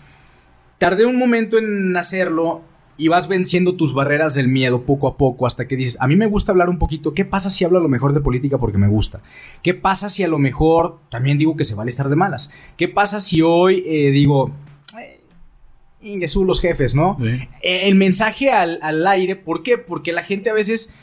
[0.82, 2.64] tardé un momento en hacerlo
[3.02, 6.16] y vas venciendo tus barreras del miedo poco a poco hasta que dices, a mí
[6.16, 8.78] me gusta hablar un poquito, ¿qué pasa si hablo a lo mejor de política porque
[8.78, 9.24] me gusta?
[9.64, 12.52] ¿Qué pasa si a lo mejor también digo que se vale estar de malas?
[12.78, 14.52] ¿Qué pasa si hoy eh, digo,
[15.00, 17.18] eh, los jefes, ¿no?
[17.24, 19.80] Eh, el mensaje al, aire, ¿por qué?
[19.80, 20.94] Porque la gente a veces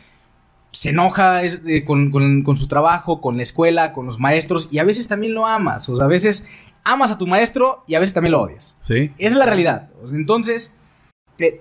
[0.70, 1.40] se enoja
[1.84, 5.48] con, con, su trabajo, con la escuela, con los maestros y a veces también lo
[5.48, 6.44] amas, o sea, a veces
[6.84, 8.76] amas a tu maestro y a veces también lo odias.
[8.78, 9.10] Sí.
[9.18, 9.90] Esa es la realidad.
[10.12, 10.77] Entonces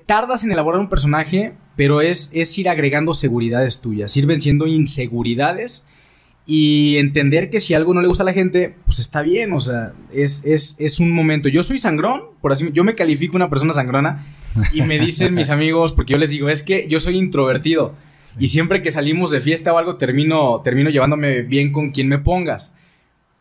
[0.06, 5.86] tardas en elaborar un personaje, pero es, es ir agregando seguridades tuyas, ir venciendo inseguridades
[6.46, 9.60] y entender que si algo no le gusta a la gente, pues está bien, o
[9.60, 11.50] sea, es, es, un momento.
[11.50, 14.26] Yo soy sangrón, por así yo me califico una persona sangrona
[14.74, 17.96] y me dicen mis amigos, porque yo les digo, es que yo soy introvertido
[18.40, 22.20] y siempre que salimos de fiesta o algo termino, termino llevándome bien con quien me
[22.20, 22.76] pongas.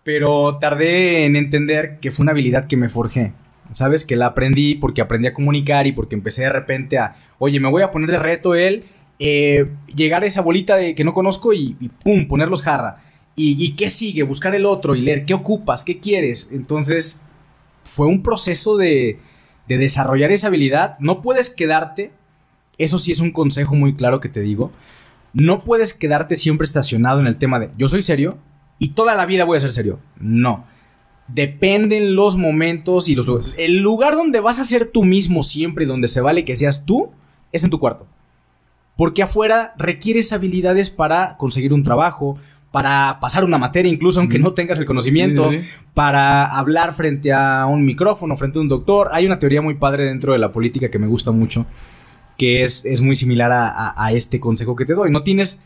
[0.03, 3.33] Pero tardé en entender que fue una habilidad que me forjé.
[3.73, 4.05] ¿Sabes?
[4.05, 7.69] Que la aprendí porque aprendí a comunicar y porque empecé de repente a, oye, me
[7.69, 8.85] voy a poner de reto él,
[9.19, 11.75] eh, llegar a esa bolita de que no conozco y,
[12.05, 13.03] pum, ponerlos jarra.
[13.39, 14.23] Y, qué sigue?
[14.23, 16.49] Buscar el otro y leer qué ocupas, qué quieres.
[16.53, 17.21] Entonces,
[17.83, 19.19] fue un proceso de,
[19.69, 20.97] de desarrollar esa habilidad.
[21.01, 22.13] No puedes quedarte,
[22.79, 24.73] eso sí es un consejo muy claro que te digo,
[25.35, 28.39] no puedes quedarte siempre estacionado en el tema de yo soy serio
[28.79, 30.01] y toda la vida voy a ser serio.
[30.19, 30.65] No
[31.29, 33.55] dependen los momentos y los lugares.
[33.59, 36.87] El lugar donde vas a ser tú mismo siempre y donde se vale que seas
[36.87, 37.11] tú
[37.53, 38.07] es en tu cuarto.
[38.97, 42.39] Porque afuera requieres habilidades para conseguir un trabajo,
[42.71, 45.51] para pasar una materia incluso aunque no tengas el conocimiento,
[45.95, 49.09] para hablar frente a un micrófono, frente a un doctor.
[49.13, 51.67] Hay una teoría muy padre dentro de la política que me gusta mucho,
[52.39, 55.11] que es, es muy similar a, a este consejo que te doy.
[55.11, 55.61] No tienes,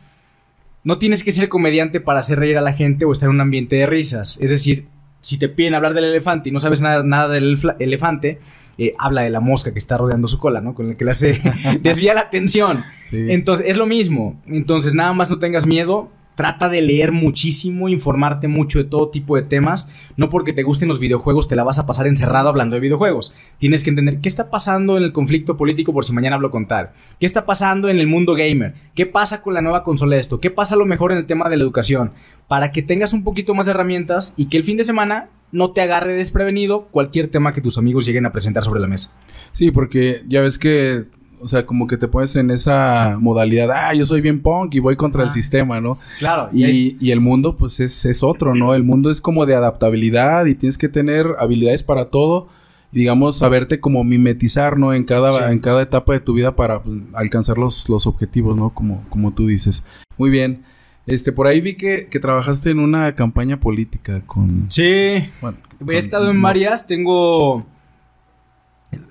[0.82, 3.40] no tienes que ser comediante para hacer reír a la gente o estar en un
[3.40, 4.38] ambiente de risas.
[4.40, 4.88] Es decir,
[5.20, 8.40] si te piden hablar del elefante y no sabes nada, nada del elefante,
[8.78, 10.74] eh, habla de la mosca que está rodeando su cola, ¿no?
[10.74, 11.40] Con la que le hace
[11.82, 12.84] desvía la atención.
[13.12, 14.40] Entonces, es lo mismo.
[14.46, 19.36] Entonces, nada más no tengas miedo, Trata de leer muchísimo, informarte mucho de todo tipo
[19.36, 20.08] de temas.
[20.16, 23.30] No porque te gusten los videojuegos te la vas a pasar encerrado hablando de videojuegos.
[23.58, 26.66] Tienes que entender qué está pasando en el conflicto político por si mañana hablo con
[26.66, 26.92] tal.
[27.18, 28.72] ¿Qué está pasando en el mundo gamer?
[28.94, 30.40] ¿Qué pasa con la nueva consola de esto?
[30.40, 32.12] ¿Qué pasa a lo mejor en el tema de la educación?
[32.48, 35.72] Para que tengas un poquito más de herramientas y que el fin de semana no
[35.72, 39.14] te agarre desprevenido cualquier tema que tus amigos lleguen a presentar sobre la mesa.
[39.52, 41.04] Sí, porque ya ves que
[41.40, 44.78] o sea, como que te pones en esa modalidad, ah, yo soy bien punk y
[44.78, 45.98] voy contra el sistema, ¿no?
[46.18, 46.48] Claro.
[46.52, 48.74] Y, y, el mundo, pues es, es, otro, ¿no?
[48.74, 52.48] El mundo es como de adaptabilidad y tienes que tener habilidades para todo.
[52.92, 54.92] digamos, saberte como mimetizar, ¿no?
[54.92, 58.70] En cada, en cada etapa de tu vida para pues, alcanzar los, los objetivos, ¿no?
[58.70, 59.84] Como, como tú dices.
[60.18, 60.64] Muy bien.
[61.06, 64.66] Este, por ahí vi que, que trabajaste en una campaña política con...
[64.68, 65.24] Sí.
[65.40, 66.86] Bueno, He estado en varias.
[66.86, 67.64] Tengo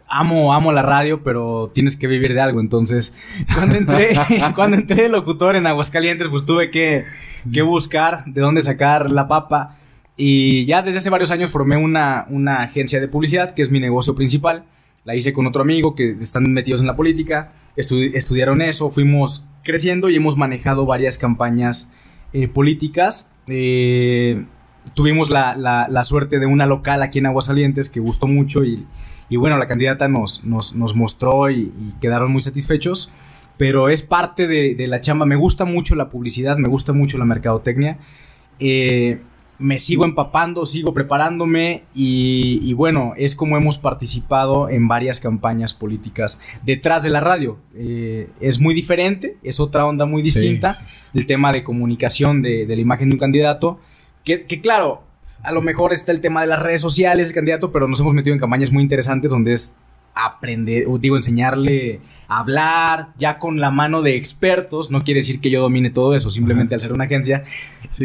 [0.08, 2.60] amo, amo la radio, pero tienes que vivir de algo.
[2.60, 3.14] Entonces,
[3.54, 4.16] cuando entré,
[4.56, 7.06] cuando entré de locutor en Aguascalientes, pues tuve que,
[7.52, 9.78] que, buscar de dónde sacar la papa.
[10.18, 13.80] Y ya desde hace varios años formé una, una agencia de publicidad, que es mi
[13.80, 14.66] negocio principal.
[15.06, 17.54] La hice con otro amigo que están metidos en la política.
[17.78, 21.92] estudiaron eso, fuimos creciendo y hemos manejado varias campañas
[22.34, 23.32] eh, políticas.
[23.48, 24.44] Eh,
[24.94, 28.86] tuvimos la, la, la, suerte de una local aquí en Aguascalientes que gustó mucho y
[29.30, 33.12] y bueno, la candidata nos, nos, mostró y, quedaron muy satisfechos.
[33.58, 35.26] Pero es parte de, la chamba.
[35.26, 38.00] Me gusta mucho la publicidad, me gusta mucho la mercadotecnia.
[38.60, 39.20] Eh,
[39.60, 46.40] me sigo empapando, sigo preparándome y, bueno, es como hemos participado en varias campañas políticas
[46.64, 47.60] detrás de la radio.
[47.76, 50.78] Eh, es muy diferente, es otra onda muy distinta.
[51.14, 53.80] El tema de comunicación de, la imagen de un candidato.
[54.24, 55.04] Que, que claro,
[55.44, 58.14] a lo mejor está el tema de las redes sociales, el candidato, pero nos hemos
[58.14, 59.76] metido en campañas muy interesantes donde es
[60.16, 64.92] aprender, digo, enseñarle a hablar ya con la mano de expertos.
[64.92, 67.44] No quiere decir que yo domine todo eso, simplemente al ser una agencia,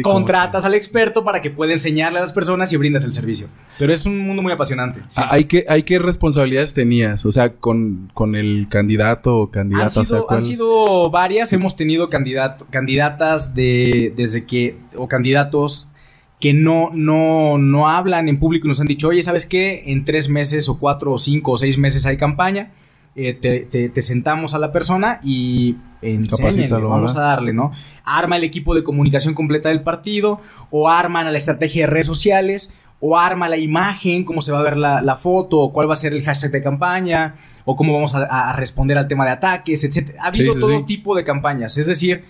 [0.01, 3.47] contratas al experto para que pueda enseñarle a las personas y brindas el servicio.
[3.77, 5.01] Pero es un mundo muy apasionante.
[5.17, 7.25] Ah, ¿Hay, que, ¿Hay qué responsabilidades tenías?
[7.25, 9.99] O sea, con, con el candidato o candidata.
[9.99, 11.51] Han sido, han sido varias.
[11.53, 15.91] Hemos tenido candidato, candidatas de, desde que, o candidatos
[16.39, 19.83] que no, no, no hablan en público y nos han dicho, oye, ¿sabes qué?
[19.87, 22.71] En tres meses o cuatro o cinco o seis meses hay campaña.
[23.17, 27.71] Eh, te, sentamos a la persona y enséñale, vamos a darle, ¿no?
[28.03, 32.73] Arma el equipo de comunicación completa del partido, o arman la estrategia de redes sociales,
[32.99, 35.97] o arma la imagen, cómo se va a ver la, foto, o cuál va a
[35.97, 40.17] ser el hashtag de campaña, o cómo vamos a, responder al tema de ataques, etc.
[40.19, 42.25] Ha habido todo tipo de campañas, es decir,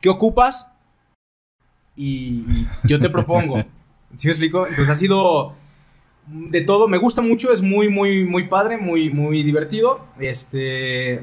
[0.00, 0.73] ¿qué ocupas?
[1.96, 2.42] Y,
[2.84, 3.64] yo te propongo.
[4.16, 4.66] ¿Sí me explico?
[4.66, 5.54] Entonces ha sido
[6.26, 10.06] de todo, me gusta mucho, es muy, muy, muy padre, muy, muy divertido.
[10.18, 11.22] Este,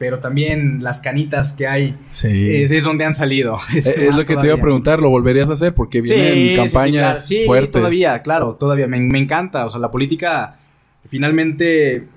[0.00, 3.58] pero también las canitas que hay es, donde han salido.
[3.74, 5.74] Este, es, lo que te iba a preguntar, ¿lo volverías a hacer?
[5.74, 7.72] Porque vienen campañas sí, fuertes.
[7.72, 9.66] todavía, claro, todavía me, encanta.
[9.66, 10.58] O sea, la política
[11.06, 12.08] finalmente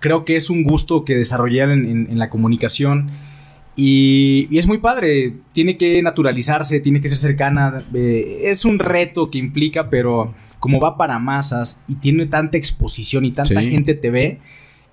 [0.00, 3.12] creo que es un gusto que desarrollar en, la comunicación.
[3.74, 7.84] Y, es muy padre, tiene que naturalizarse, tiene que ser cercana.
[7.94, 13.24] Eh, es un reto que implica, pero como va para masas y tiene tanta exposición
[13.24, 14.38] y tanta gente te ve,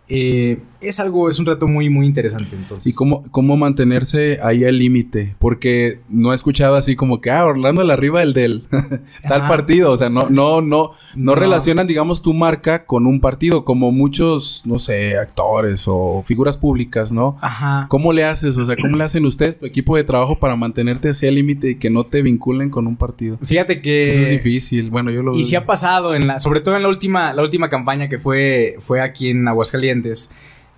[0.10, 2.56] eh, es algo, es un reto muy, muy interesante.
[2.56, 2.92] Entonces.
[2.92, 5.36] ¿Y cómo, cómo mantenerse ahí al límite?
[5.38, 8.64] Porque no he escuchado así como que, ah, Orlando al arriba el del
[9.28, 9.92] tal partido.
[9.92, 14.64] O sea, no, no, no, no, relacionan, digamos, tu marca con un partido, como muchos,
[14.66, 17.38] no sé, actores o figuras públicas, ¿no?
[17.42, 17.86] Ajá.
[17.90, 18.58] ¿Cómo le haces?
[18.58, 21.72] O sea, ¿cómo le hacen ustedes, tu equipo de trabajo, para mantenerte así al límite
[21.72, 23.38] y que no te vinculen con un partido?
[23.44, 24.10] Fíjate que.
[24.10, 24.90] Eso es difícil.
[24.90, 27.44] Bueno, yo lo Y si ha pasado en la, sobre todo en la última, la
[27.44, 29.99] última campaña que fue, fue aquí en Aguascalientes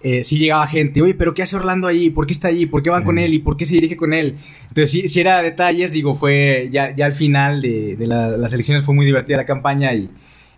[0.03, 2.09] eh, sí llegaba gente, oye, pero ¿qué hace Orlando ahí?
[2.09, 2.65] ¿Por qué está allí?
[2.65, 3.33] ¿Por qué van con él?
[3.33, 4.37] ¿Y por qué se dirige con él?
[4.69, 9.05] Entonces, si, era detalles, digo, fue ya, ya al final de, las elecciones fue muy
[9.05, 10.09] divertida la campaña y,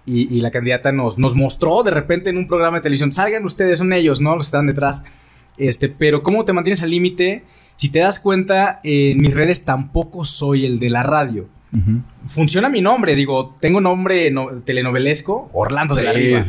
[0.06, 3.80] y, la candidata nos, nos mostró de repente en un programa de televisión, salgan ustedes,
[3.80, 4.36] son ellos, ¿no?
[4.36, 5.04] Los están detrás.
[5.58, 7.44] Este, pero ¿cómo te mantienes al límite?
[7.76, 11.50] Si te das cuenta, en mis redes tampoco soy el de la radio.
[12.28, 14.32] Funciona mi nombre, digo, tengo nombre
[14.66, 16.44] telenovelesco, Orlando de la Riva.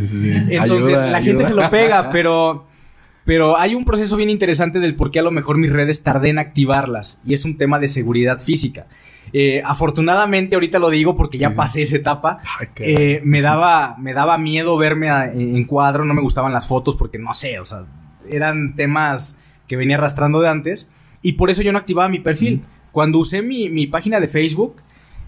[0.51, 2.67] Entonces la gente se lo pega, pero
[3.25, 6.29] pero hay un proceso bien interesante del por qué a lo mejor mis redes tardé
[6.29, 7.21] en activarlas.
[7.25, 8.87] Y es un tema de seguridad física.
[9.33, 12.41] Eh, afortunadamente, ahorita lo digo porque ya pasé esa etapa.
[12.77, 17.19] Eh, me, daba, me daba miedo verme en cuadro, no me gustaban las fotos porque
[17.19, 17.87] no sé, o sea,
[18.29, 20.91] eran temas que venía arrastrando de antes.
[21.23, 22.63] Y por eso yo no activaba mi perfil.
[22.93, 24.77] Cuando usé mi, página de Facebook,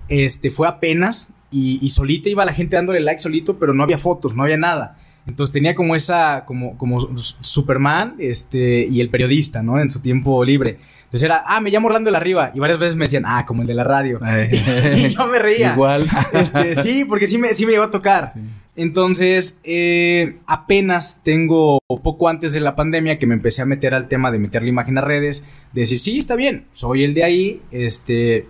[0.09, 3.99] este, fue apenas y, y solita iba la gente dándole like solito, pero no había
[3.99, 4.97] fotos, no había nada.
[5.27, 9.81] Entonces tenía como esa, como, como Superman, este, y el periodista, ¿no?
[9.81, 10.79] En su tiempo libre.
[11.05, 12.53] Entonces era, ah, me llamo Orlando de la Arriba.
[12.55, 14.21] Y varias veces me decían, ah, como el de la radio.
[14.97, 15.73] y yo me reía.
[15.73, 16.07] Igual.
[16.33, 18.29] Este, sí, porque sí me, sí me llegó a tocar.
[18.77, 24.07] Entonces, eh, apenas tengo poco antes de la pandemia que me empecé a meter al
[24.07, 27.25] tema de meter la imagen a redes, de decir, sí, está bien, soy el de
[27.25, 28.47] ahí, este,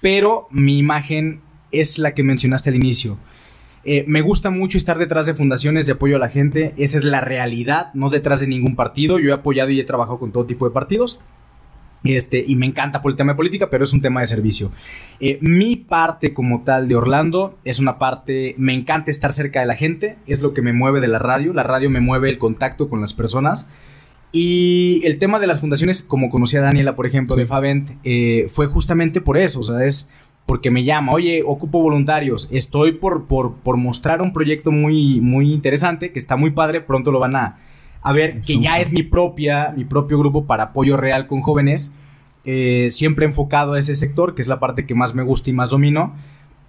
[0.00, 1.40] pero mi imagen
[1.72, 3.18] es la que mencionaste al inicio.
[3.84, 6.74] Eh, me gusta mucho estar detrás de fundaciones de apoyo a la gente.
[6.76, 9.18] Esa es la realidad, no detrás de ningún partido.
[9.18, 11.20] Yo he apoyado y he trabajado con todo tipo de partidos.
[12.04, 14.70] Este, y me encanta por el tema de política, pero es un tema de servicio.
[15.20, 19.66] Eh, mi parte como tal de Orlando es una parte, me encanta estar cerca de
[19.66, 22.38] la gente, es lo que me mueve de la radio, la radio me mueve el
[22.38, 23.68] contacto con las personas.
[24.32, 28.66] Y el tema de las fundaciones, como conocía Daniela, por ejemplo, de Favent, eh, fue
[28.66, 30.10] justamente por eso, o sea, es
[30.44, 36.10] porque me llama, oye, ocupo voluntarios, estoy por, por, mostrar un proyecto muy, muy interesante,
[36.10, 37.58] que está muy padre, pronto lo van a,
[38.00, 41.94] a ver, que ya es mi propia, mi propio grupo para apoyo real con jóvenes,
[42.44, 45.52] eh, siempre enfocado a ese sector, que es la parte que más me gusta y
[45.52, 46.14] más domino,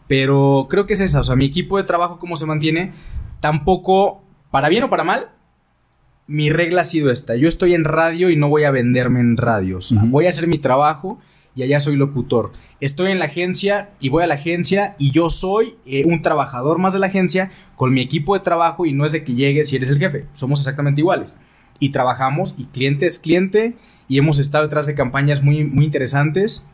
[0.08, 2.92] pero creo que es esa, o sea, mi equipo de trabajo, cómo se mantiene,
[3.40, 5.30] tampoco, para bien o para mal,
[6.30, 9.36] mi regla ha sido esta, yo estoy en radio y no voy a venderme en
[9.36, 11.18] radio, voy a hacer mi trabajo
[11.56, 12.52] y allá soy locutor.
[12.80, 16.78] Estoy en la agencia y voy a la agencia y yo soy eh, un trabajador
[16.78, 19.74] más de la agencia con mi equipo de trabajo y no es de que llegues
[19.74, 21.38] y eres el jefe, somos exactamente iguales.
[21.80, 23.76] Y trabajamos y cliente es cliente
[24.08, 26.68] y hemos estado detrás de campañas muy, muy interesantes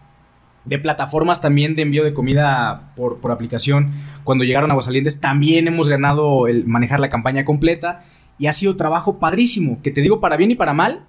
[0.66, 3.94] de plataformas también de envío de comida por, por, aplicación.
[4.26, 8.04] Cuando llegaron a Aguasalientes también hemos ganado el manejar la campaña completa
[8.38, 11.06] y ha sido trabajo padrísimo, que te digo para bien y para mal,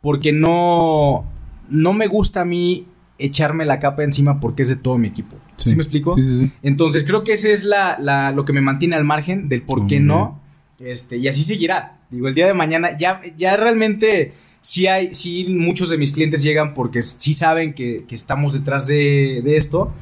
[0.00, 1.24] porque no,
[1.68, 2.86] no me gusta a mí
[3.18, 5.36] echarme la capa encima porque es de todo mi equipo.
[5.56, 6.12] ¿Sí, me explico?
[6.12, 6.52] Sí, sí, sí.
[6.62, 10.00] Entonces creo que ese es la, lo que me mantiene al margen del por qué
[10.00, 10.40] no.
[10.78, 12.00] Este, y así seguirá.
[12.10, 16.42] Digo, el día de mañana ya, ya realmente sí hay, sí muchos de mis clientes
[16.42, 19.92] llegan porque sí saben que, estamos detrás de, esto.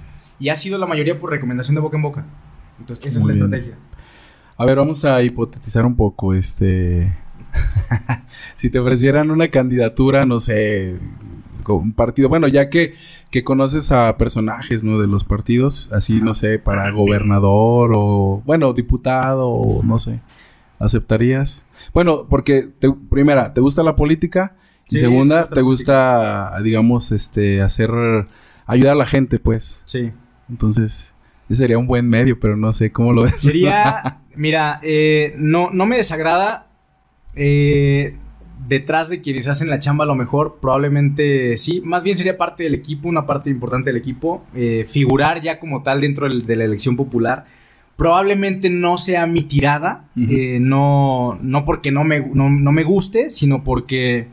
[0.40, 2.27] Y ha sido la mayoría por recomendación de boca en boca.
[2.81, 3.79] Entonces, esa es la estrategia.
[4.57, 7.17] A ver, vamos a hipotetizar un poco, este...
[8.57, 10.99] si te ofrecieran una candidatura, no sé,
[11.73, 12.29] un partido.
[12.29, 12.95] Bueno, ya que,
[13.31, 14.99] que conoces a personajes, ¿no?
[14.99, 20.21] De los partidos, así, no sé, para gobernador o, bueno, diputado o no sé.
[20.79, 21.67] ¿Aceptarías?
[21.92, 22.69] Bueno, porque,
[23.11, 24.57] primera, ¿te gusta la política?
[24.88, 27.90] Y segunda, ¿te gusta, digamos, este, hacer,
[28.67, 29.83] ayudar a la gente, pues?
[29.87, 30.13] Sí.
[30.50, 31.13] Entonces,
[31.49, 33.37] ese sería un buen medio, pero no sé cómo lo ves.
[33.37, 36.69] Sería, mira, eh, no, no me desagrada.
[37.37, 38.17] Eh,
[38.69, 42.63] detrás de quienes hacen la chamba a lo mejor, probablemente sí, más bien sería parte
[42.63, 46.65] del equipo, una parte importante del equipo, eh, figurar ya como tal dentro de la
[46.65, 47.45] elección popular,
[47.97, 53.63] Probablemente no sea mi tirada, eh, no, no porque no me, no, me guste, sino
[53.63, 54.27] porque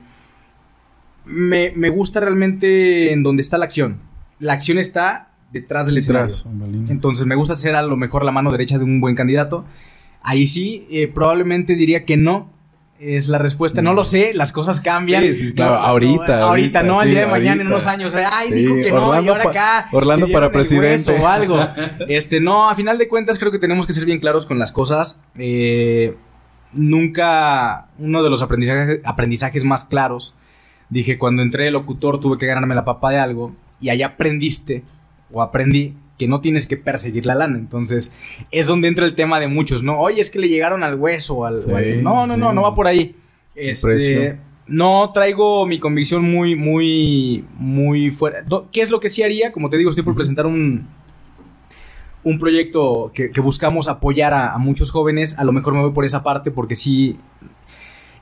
[1.26, 4.00] me, gusta realmente en donde está la acción.
[4.40, 6.36] La acción está detrás del escenario.
[6.90, 9.66] Entonces me gusta ser a lo mejor la mano derecha de un buen candidato.
[10.24, 12.50] Ahí sí, eh, probablemente diría que no,
[13.02, 13.82] es la respuesta.
[13.82, 15.24] No lo sé, las cosas cambian.
[15.24, 16.84] Sí, sí, claro, ahorita, ahorita.
[16.84, 18.14] no, al día de mañana, en unos años.
[18.16, 19.88] Ay, dijo que no, y ahora acá.
[19.92, 21.20] Orlando para presidente.
[21.20, 21.60] O algo.
[22.08, 24.72] este, no, a final de cuentas, creo que tenemos que ser bien claros con las
[24.72, 25.20] cosas.
[25.36, 26.16] Eh,
[26.74, 30.36] nunca, uno de los aprendizajes, aprendizajes más claros,
[30.90, 34.84] dije, cuando entré de locutor tuve que ganarme la papa de algo, y ahí aprendiste,
[35.32, 37.58] o aprendí, que no tienes que perseguir la lana.
[37.58, 38.12] Entonces,
[38.52, 40.00] es donde entra el tema de muchos, ¿no?
[40.00, 41.66] Oye, es que le llegaron al hueso, al...
[42.04, 43.16] no, no, no, no va por ahí.
[43.56, 48.46] Este, no traigo mi convicción muy, muy, muy fuera.
[48.72, 49.52] ¿Qué es lo que sí haría?
[49.52, 50.88] Como te digo, estoy por presentar un,
[52.24, 55.38] un proyecto que, buscamos apoyar a, muchos jóvenes.
[55.38, 57.18] A lo mejor me voy por esa parte porque sí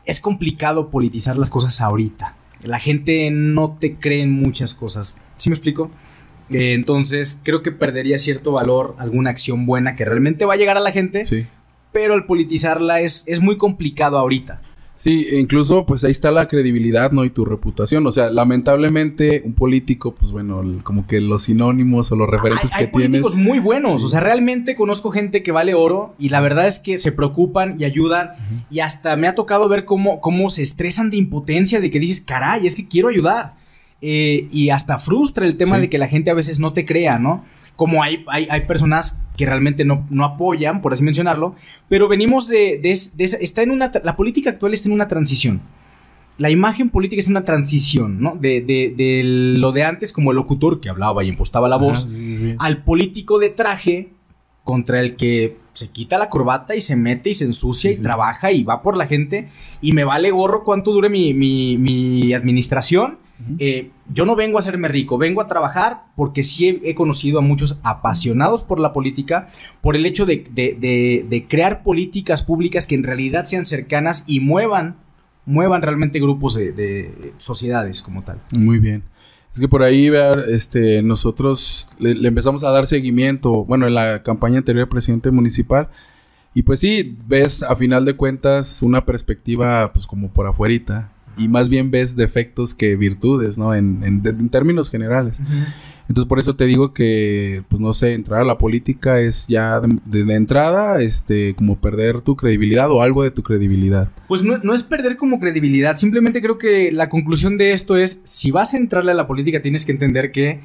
[0.06, 2.36] es complicado politizar las cosas ahorita.
[2.64, 5.16] La gente no te cree en muchas cosas.
[5.38, 5.92] ¿Sí me explico?
[6.52, 10.78] Eh, entonces, creo que perdería cierto valor alguna acción buena que realmente va a llegar
[10.78, 11.26] a la gente.
[11.26, 11.46] Sí.
[11.92, 14.62] Pero al politizarla es, es muy complicado ahorita.
[15.00, 17.24] Sí, incluso pues ahí está la credibilidad, ¿no?
[17.24, 18.06] Y tu reputación.
[18.06, 22.88] O sea, lamentablemente un político, pues bueno, como que los sinónimos o los referentes que
[22.88, 23.16] tienen.
[23.16, 24.04] Hay políticos muy buenos.
[24.04, 27.80] O sea, realmente conozco gente que vale oro y la verdad es que se preocupan
[27.80, 28.32] y ayudan.
[28.70, 32.20] Y hasta me ha tocado ver cómo, cómo se estresan de impotencia, de que dices,
[32.20, 33.56] caray, es que quiero ayudar.
[34.02, 37.20] Eh, y hasta frustra el tema de que la gente a veces no te crea,
[37.20, 37.44] ¿no?
[37.76, 41.56] Como hay, hay, hay personas que realmente no, no, apoyan, por así mencionarlo,
[41.88, 42.92] pero venimos de, de,
[43.24, 45.62] está en una, la política actual está en una transición.
[46.38, 48.38] La imagen política es una transición, ¿no?
[48.40, 52.08] De, de, lo de antes como el locutor que hablaba y impostaba la voz,
[52.60, 54.14] al político de traje
[54.64, 58.52] contra el que se quita la corbata y se mete y se ensucia y trabaja
[58.52, 59.50] y va por la gente
[59.82, 63.18] y me vale gorro cuánto dure mi, mi, mi administración
[63.58, 67.42] eh, yo no vengo a hacerme rico, vengo a trabajar porque sí he, conocido a
[67.42, 69.50] muchos apasionados por la política,
[69.82, 74.98] por el hecho de, crear políticas públicas que en realidad sean cercanas y muevan,
[75.46, 78.40] muevan realmente grupos de, sociedades como tal.
[78.58, 79.04] Muy bien.
[79.54, 80.12] Es que por ahí,
[80.50, 85.90] este, nosotros le, empezamos a dar seguimiento, bueno, en la campaña anterior del presidente municipal,
[86.54, 91.48] y pues sí, ves a final de cuentas una perspectiva pues como por afuerita, y
[91.48, 93.74] más bien ves defectos que virtudes, ¿no?
[93.74, 95.40] En, en, términos generales.
[96.08, 99.80] Entonces, por eso te digo que, pues no sé, entrar a la política es ya
[99.80, 104.10] de, entrada, este, como perder tu credibilidad o algo de tu credibilidad.
[104.28, 108.22] Pues no, no, es perder como credibilidad, simplemente creo que la conclusión de esto es,
[108.24, 110.62] si vas a entrarle a la política, tienes que entender que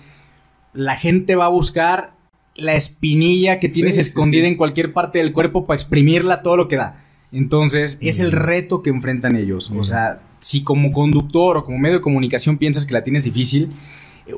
[0.73, 2.15] la gente va a buscar
[2.57, 6.77] la espinilla que tienes escondida en cualquier parte del cuerpo para exprimirla todo lo que
[6.77, 6.97] da.
[7.33, 9.73] Entonces, es el reto que enfrentan ellos.
[9.75, 13.71] O sea, si como conductor o como medio de comunicación piensas que la tienes difícil,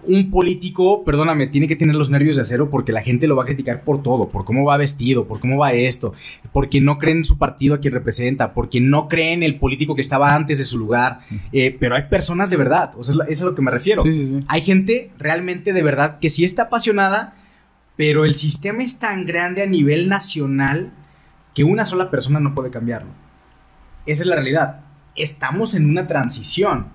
[0.05, 3.43] un político, perdóname, tiene que tener los nervios de acero porque la gente lo va
[3.43, 6.15] a criticar por todo, por cómo va vestido, por cómo va esto,
[6.53, 9.97] porque no creen en su partido a quien representa, porque no creen en el político
[9.97, 11.21] que estaba antes de su lugar.
[11.51, 14.05] Eh, pero hay personas de verdad, o sea, es, es a lo que me refiero.
[14.47, 17.35] Hay gente realmente de verdad que sí está apasionada,
[17.97, 20.93] pero el sistema es tan grande a nivel nacional
[21.53, 23.11] que una sola persona no puede cambiarlo.
[24.07, 24.86] Esa es la realidad.
[25.17, 26.89] Estamos en una transición.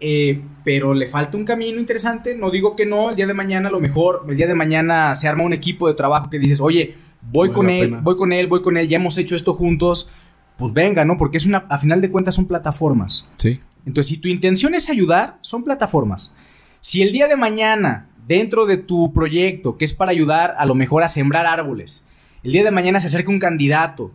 [0.00, 2.34] Eh, pero le falta un camino interesante.
[2.34, 5.16] No digo que no, el día de mañana a lo mejor, el día de mañana
[5.16, 8.46] se arma un equipo de trabajo que dices, oye, voy con él, voy con él,
[8.46, 10.08] voy con él, ya hemos hecho esto juntos.
[10.56, 11.18] Pues venga, ¿no?
[11.18, 13.28] Porque es una, a final de cuentas son plataformas.
[13.36, 13.60] Sí.
[13.86, 16.34] Entonces, si tu intención es ayudar, son plataformas.
[16.80, 20.74] Si el día de mañana, dentro de tu proyecto, que es para ayudar a lo
[20.74, 22.06] mejor a sembrar árboles,
[22.42, 24.12] el día de mañana se acerca un candidato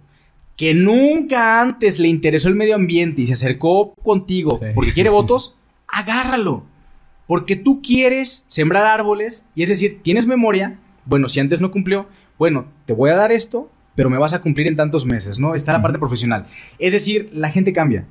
[0.55, 5.57] que nunca antes le interesó el medio ambiente y se acercó contigo porque quiere votos,
[5.87, 6.65] agárralo.
[7.27, 10.79] Porque tú quieres sembrar árboles y es decir, tienes memoria.
[11.05, 14.41] Bueno, si antes no cumplió, bueno, te voy a dar esto, pero me vas a
[14.41, 15.55] cumplir en tantos meses, ¿no?
[15.55, 16.45] Está la parte profesional.
[16.79, 18.05] Es decir, la gente cambia.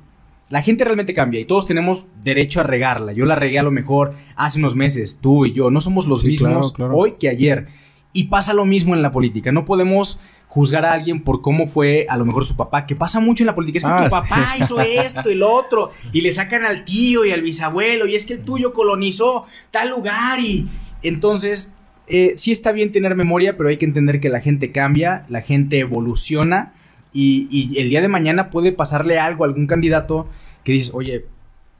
[0.49, 3.13] La gente realmente cambia y todos tenemos derecho a regarla.
[3.13, 5.71] Yo la regué a lo mejor hace unos meses, tú y yo.
[5.71, 7.67] No somos los mismos hoy que ayer.
[8.13, 9.51] Y pasa lo mismo en la política.
[9.51, 10.19] No podemos
[10.53, 13.47] juzgar a alguien por cómo fue a lo mejor su papá, que pasa mucho en
[13.47, 13.79] la política.
[13.79, 15.89] Es que tu ah, papá hizo esto y lo otro.
[16.11, 18.05] Y le sacan al tío y al bisabuelo.
[18.05, 20.39] Y es que el tuyo colonizó tal lugar.
[20.39, 20.67] Y
[21.01, 21.73] entonces,
[22.05, 25.41] eh, sí está bien tener memoria, pero hay que entender que la gente cambia, la
[25.41, 26.73] gente evoluciona.
[27.13, 30.29] Y, y el día de mañana puede pasarle algo a algún candidato
[30.63, 31.25] que dices, oye,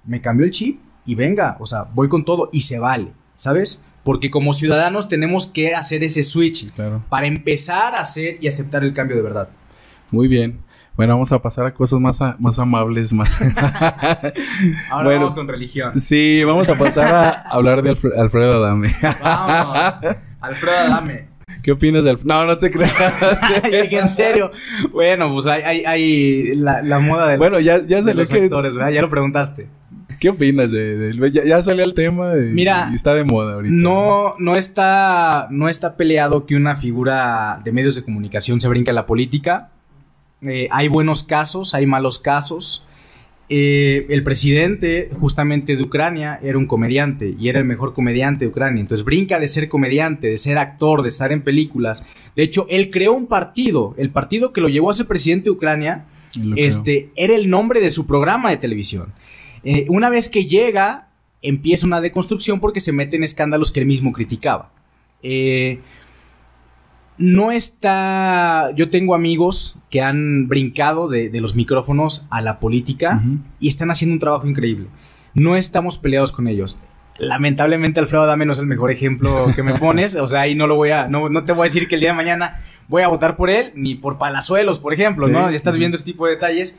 [0.03, 3.83] me cambió el chip y venga, o sea, voy con todo y se vale, ¿sabes?
[4.03, 7.03] Porque como ciudadanos tenemos que hacer ese switch Claro.
[7.09, 9.49] para empezar a hacer y aceptar el cambio de verdad.
[10.11, 10.59] Muy bien.
[10.95, 13.35] Bueno, vamos a pasar a cosas más, a- más amables, más...
[14.91, 15.19] Ahora Bueno.
[15.21, 15.99] vamos con religión.
[15.99, 18.93] sí, vamos a pasar a hablar de Alfre- Alfredo Adame.
[19.21, 20.15] Vamos.
[20.41, 21.27] Alfredo Adame.
[21.63, 22.33] ¿Qué opinas de Alfredo?
[22.35, 22.93] No, no te creas.
[23.71, 24.51] En serio.
[24.91, 28.29] Bueno, pues hay, hay, hay la, la moda de, bueno, ya, ya de salió los
[28.29, 28.43] que...
[28.43, 28.91] actores, ¿verdad?
[28.91, 29.67] Ya lo preguntaste.
[30.23, 33.55] ¿Qué opinas de, de- ya, ya salió el tema y, Mira, y está de moda
[33.55, 33.75] ahorita?
[33.75, 38.91] No, no está, no está peleado que una figura de medios de comunicación se brinque
[38.91, 39.71] a la política.
[40.41, 42.85] Eh, hay buenos casos, hay malos casos.
[43.49, 48.49] Eh, el presidente justamente de Ucrania era un comediante y era el mejor comediante de
[48.49, 48.79] Ucrania.
[48.79, 52.05] Entonces brinca de ser comediante, de ser actor, de estar en películas.
[52.37, 53.93] De hecho, él creó un partido.
[53.97, 56.53] El partido que lo llevó a ser presidente de Ucrania creo.
[56.55, 59.11] este, era el nombre de su programa de televisión.
[59.63, 61.09] Eh, una vez que llega,
[61.41, 64.71] empieza una deconstrucción porque se mete en escándalos que él mismo criticaba.
[65.21, 65.79] Eh,
[67.17, 68.71] no está.
[68.75, 73.21] Yo tengo amigos que han brincado de, de los micrófonos a la política
[73.59, 74.87] y están haciendo un trabajo increíble.
[75.35, 76.77] No estamos peleados con ellos.
[77.19, 80.65] Lamentablemente Alfredo Adame no es el mejor ejemplo que me pones, o sea, ahí no
[80.65, 82.57] lo voy a, no, no te voy a decir que el día de mañana
[82.87, 85.47] voy a votar por él, ni por Palazuelos, por ejemplo, Sí, ¿no?
[85.49, 86.75] Ya estás viendo este tipo de detalles,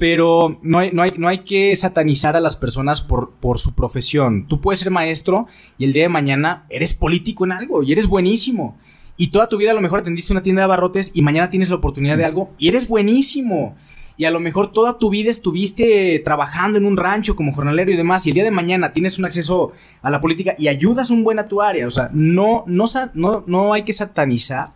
[0.00, 3.74] pero no hay, no hay, no hay que satanizar a las personas por, por su
[3.74, 4.46] profesión.
[4.48, 5.46] Tú puedes ser maestro
[5.76, 8.78] y el día de mañana eres político en algo y eres buenísimo.
[9.18, 11.68] Y toda tu vida a lo mejor atendiste una tienda de abarrotes y mañana tienes
[11.68, 13.76] la oportunidad de algo y eres buenísimo.
[14.16, 17.96] Y a lo mejor toda tu vida estuviste trabajando en un rancho como jornalero y
[17.96, 21.24] demás, y el día de mañana tienes un acceso a la política y ayudas un
[21.24, 21.86] buen a tu área.
[21.86, 24.72] O sea, no, no, no, no hay que satanizar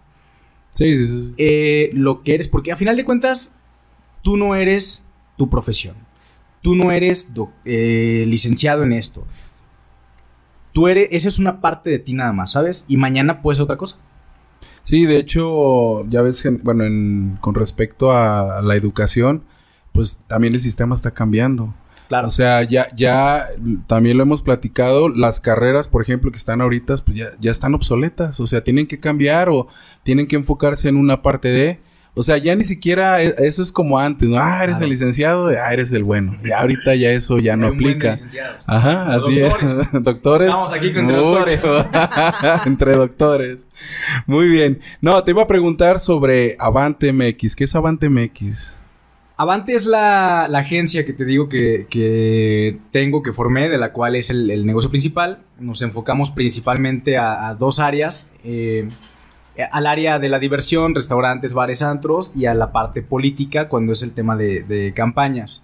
[0.75, 1.35] Sí, sí, sí.
[1.39, 3.57] eh, lo que eres, porque a final de cuentas,
[4.21, 5.04] tú no eres
[5.37, 5.97] tu profesión.
[6.63, 7.31] Tú no eres
[7.65, 9.25] eh, licenciado en esto.
[10.73, 12.85] Tú eres, esa es una parte de ti nada más, ¿sabes?
[12.89, 13.99] Y mañana puede ser otra cosa.
[14.83, 19.45] Sí, de hecho, ya ves que, bueno, en- con respecto a, a la educación,
[19.93, 21.75] pues también el sistema está cambiando.
[22.09, 22.27] Claro.
[22.29, 23.47] O sea, ya, ya
[23.87, 27.75] también lo hemos platicado, las carreras, por ejemplo, que están ahorita, pues ya, ya están
[27.75, 28.41] obsoletas.
[28.41, 29.69] O sea, tienen que cambiar o
[30.03, 31.81] tienen que enfocarse en una parte de.
[32.17, 34.39] O sea, ya ni siquiera e- eso es como antes, ¿no?
[34.39, 34.85] Ah, eres Claro.
[34.85, 36.39] el licenciado, ah, eres el bueno.
[36.45, 38.15] Y ahorita ya eso ya no aplica.
[38.67, 39.73] Ajá, Los así doctores.
[39.73, 39.89] es.
[40.05, 40.49] doctores.
[40.49, 41.65] Estamos aquí con entre doctores.
[42.67, 43.69] entre doctores.
[44.27, 44.81] Muy bien.
[45.01, 47.57] No, te iba a preguntar sobre Avante MX.
[47.57, 48.79] ¿Qué es Avante MX?
[49.37, 53.91] Avante es la, la agencia que te digo que, que tengo, que formé, de la
[53.93, 55.41] cual es el, el negocio principal.
[55.59, 58.31] Nos enfocamos principalmente a, a dos áreas.
[58.45, 58.89] eh,
[59.71, 64.03] al área de la diversión, restaurantes, bares, antros, y a la parte política cuando es
[64.03, 65.63] el tema de, de campañas.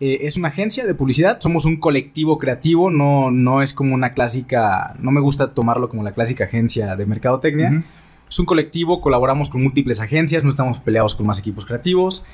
[0.00, 4.14] Eh, es una agencia de publicidad, somos un colectivo creativo, no, no es como una
[4.14, 7.70] clásica, no me gusta tomarlo como la clásica agencia de mercadotecnia.
[7.70, 7.82] Ujú.
[8.28, 12.24] Es un colectivo, colaboramos con múltiples agencias, no estamos peleados con más equipos creativos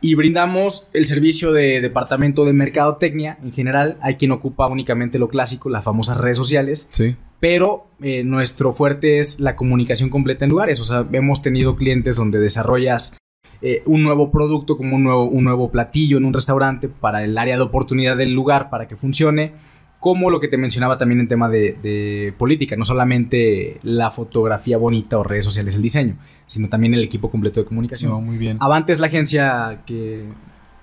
[0.00, 3.98] y brindamos el servicio de departamento de mercadotecnia en general.
[4.00, 7.16] Hay quien ocupa únicamente lo clásico, las famosas redes sociales, Sí.
[7.44, 10.80] Pero eh, nuestro fuerte es la comunicación completa en lugares.
[10.80, 13.18] O sea, hemos tenido clientes donde desarrollas
[13.60, 17.36] eh, un nuevo producto como un nuevo, un nuevo platillo en un restaurante para el
[17.36, 19.52] área de oportunidad del lugar para que funcione.
[20.00, 24.78] Como lo que te mencionaba también en tema de, de política, no solamente la fotografía
[24.78, 26.16] bonita o redes sociales, el diseño,
[26.46, 28.10] sino también el equipo completo de comunicación.
[28.10, 28.56] No, muy bien.
[28.60, 29.82] Avante es la agencia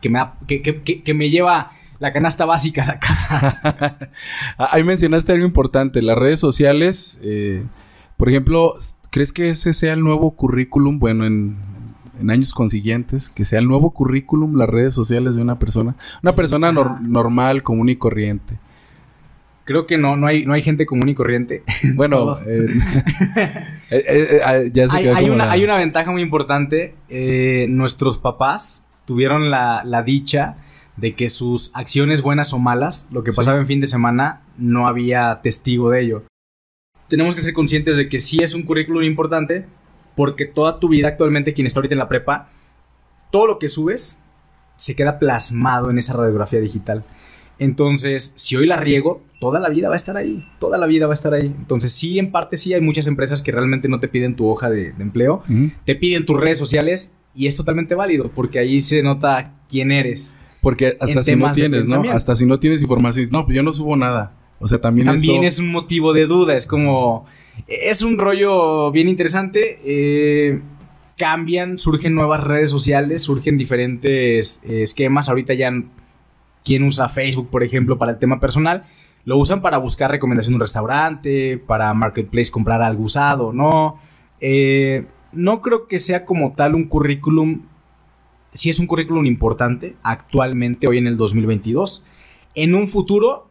[0.10, 3.60] me, que- que me lleva la canasta básica a la casa.
[4.58, 7.64] Ah, Ahí mencionaste algo importante, las redes sociales, eh,
[8.18, 8.74] por ejemplo,
[9.12, 11.58] ¿crees que ese sea el nuevo currículum, bueno, en,
[12.20, 15.96] en años consiguientes, que sea el nuevo currículum las redes sociales de una persona?
[16.24, 17.00] Una persona nor- Ajá.
[17.04, 18.58] normal, común y corriente.
[19.64, 21.64] Creo que no, no hay, no hay gente común y corriente.
[21.96, 22.66] Bueno, eh,
[23.92, 26.96] eh, ya se hay, una, la- hay una ventaja muy importante.
[27.70, 30.58] nuestros papás tuvieron la, la dicha
[31.02, 33.38] de que sus acciones buenas o malas, lo que Sí.
[33.38, 36.24] pasaba en fin de semana, no había testigo de ello.
[37.10, 39.66] Tenemos que ser conscientes de que sí es un currículum importante,
[40.16, 42.50] porque toda tu vida actualmente, quien está ahorita en la prepa,
[43.32, 44.22] todo lo que subes
[44.78, 47.04] se queda plasmado en esa radiografía digital.
[47.60, 50.48] Entonces, si hoy la riego, toda la vida va a estar ahí.
[50.60, 51.46] Toda la vida va a estar ahí.
[51.48, 54.70] Entonces, sí, en parte sí, hay muchas empresas que realmente no te piden tu hoja
[54.70, 55.44] de, de empleo,
[55.86, 60.40] te piden tus redes sociales y es totalmente válido porque ahí se nota quién eres.
[60.62, 62.04] Porque hasta si no tienes, ¿no?
[62.12, 64.34] Hasta si no tienes información, no, pues yo no subo nada.
[64.60, 67.26] O sea, también, También eso- es un motivo de duda, es como...
[67.68, 69.80] Es un rollo bien interesante.
[69.84, 70.62] eh,
[71.18, 75.30] cambian, surgen nuevas redes sociales, surgen diferentes eh, esquemas.
[75.30, 75.72] Ahorita ya...
[76.64, 78.84] ¿Quién usa Facebook, por ejemplo, para el tema personal?
[79.26, 84.00] Lo usan para buscar recomendación de un restaurante, para Marketplace comprar algo usado, ¿no?
[84.40, 87.64] Eh, no creo que sea como tal un currículum,
[88.54, 92.04] si es un currículum importante actualmente, hoy en el 2022.
[92.56, 93.50] En un futuro,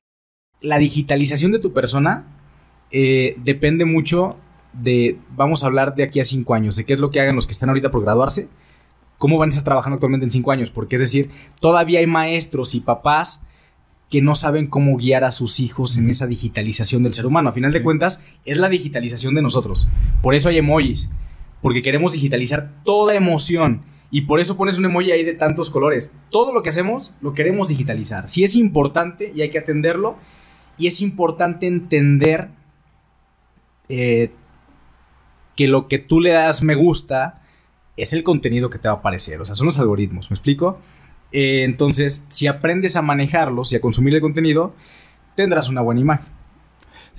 [0.60, 2.26] la digitalización de tu persona
[2.90, 4.36] eh, depende mucho
[4.72, 7.36] de, vamos a hablar de aquí a cinco años, de qué es lo que hagan
[7.36, 8.48] los que están ahorita por graduarse,
[9.18, 11.30] cómo van a estar trabajando actualmente en cinco años, porque es decir,
[11.60, 13.42] todavía hay maestros y papás
[14.10, 17.48] que no saben cómo guiar a sus hijos en esa digitalización del ser humano.
[17.48, 19.86] A final de cuentas, es la digitalización de nosotros.
[20.20, 21.10] Por eso hay emojis,
[21.62, 23.82] porque queremos digitalizar toda emoción.
[24.10, 26.14] Y por eso pones un emoji ahí de tantos colores.
[26.30, 28.26] Todo lo que hacemos lo queremos digitalizar.
[28.28, 30.16] Si es importante y hay que atenderlo.
[30.76, 32.48] Y es importante entender
[33.88, 34.32] eh,
[35.56, 37.42] que lo que tú le das me gusta
[37.96, 39.40] es el contenido que te va a aparecer.
[39.40, 40.78] O sea, son los algoritmos, ¿me explico?
[41.32, 44.74] Eh, entonces, si aprendes a manejarlos y a consumir el contenido,
[45.36, 46.32] tendrás una buena imagen.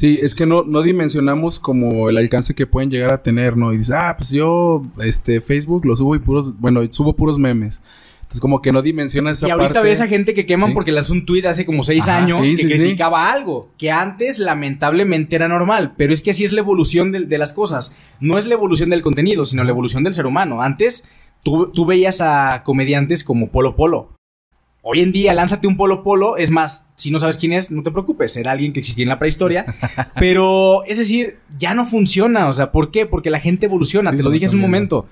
[0.02, 3.72] Sí, es que no, no dimensionamos como el alcance que pueden llegar a tener, ¿no?
[3.72, 7.84] Y dices, ah, pues yo, este, Facebook lo subo y puros, bueno, subo puros memes.
[8.22, 11.14] Entonces, como que no dimensionas esa Y ahorita ves a gente que queman porque lanzó
[11.14, 12.78] un tuit hace como seis años sí, que sí.
[12.80, 13.70] criticaba algo.
[13.78, 15.94] Que antes, lamentablemente, era normal.
[15.98, 17.96] Pero es que así es la evolución de, de las cosas.
[18.20, 20.64] No es la evolución del contenido, sino la evolución del ser humano.
[20.64, 21.04] Antes,
[21.44, 24.16] tú, tú veías a comediantes como Polo Polo.
[24.82, 26.38] Hoy en día, lánzate un Polo Polo.
[26.38, 28.36] Es más, si no sabes quién es, no te preocupes.
[28.38, 29.66] Era alguien que existía en la prehistoria.
[30.20, 32.48] pero, es decir, ya no funciona.
[32.48, 33.06] O sea, ¿por qué?
[33.06, 34.12] Porque la gente evoluciona.
[34.12, 35.08] Sí, te lo dije hace un momento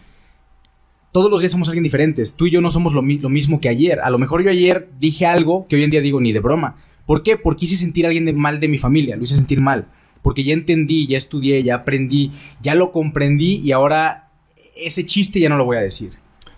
[1.12, 2.36] todos los días somos alguien diferentes.
[2.36, 4.00] Tú y yo no somos lo, mi- lo mismo que ayer.
[4.02, 6.76] A lo mejor yo ayer dije algo que hoy en día digo ni de broma.
[7.08, 7.36] ¿Por qué?
[7.38, 9.16] Porque hice sentir a alguien de mal de mi familia.
[9.16, 9.88] Lo hice sentir mal.
[10.22, 12.32] Porque ya entendí, ya estudié, ya aprendí,
[12.62, 14.30] ya lo comprendí y ahora
[14.76, 16.12] ese chiste ya no lo voy a decir.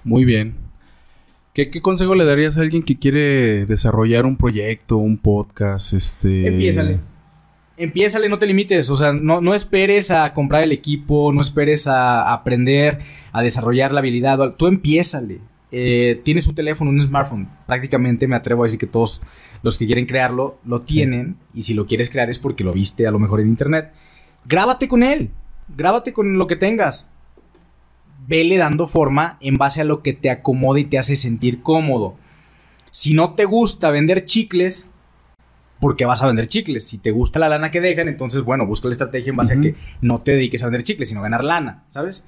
[0.04, 0.56] Muy bien.
[1.54, 5.94] ¿Qué, qué consejo le darías a alguien que quiere desarrollar un proyecto, un podcast?
[5.94, 6.48] Este.
[6.48, 7.02] Empiézale.
[7.76, 8.90] Empiézale, no te limites.
[8.90, 13.00] O sea, no, no esperes a comprar el equipo, no esperes a aprender,
[13.34, 14.56] a desarrollar la habilidad.
[14.56, 15.42] Tú empiézale.
[15.74, 17.50] Eh, tienes un teléfono, un smartphone.
[17.68, 19.22] Prácticamente me atrevo a decir que todos
[19.62, 21.36] los que quieren crearlo lo tienen.
[21.54, 23.92] Y si lo quieres crear es porque lo viste a lo mejor en internet.
[24.46, 25.32] Grábate con él.
[25.76, 27.10] Grábate con lo que tengas.
[28.32, 32.16] Vele dando forma en base a lo que te acomoda y te hace sentir cómodo.
[32.90, 34.90] Si no te gusta vender chicles,
[35.82, 36.88] porque vas a vender chicles.
[36.88, 39.60] Si te gusta la lana que dejan, entonces, bueno, busca la estrategia en base a
[39.60, 42.24] que no te dediques a vender chicles, sino a ganar lana, ¿sabes?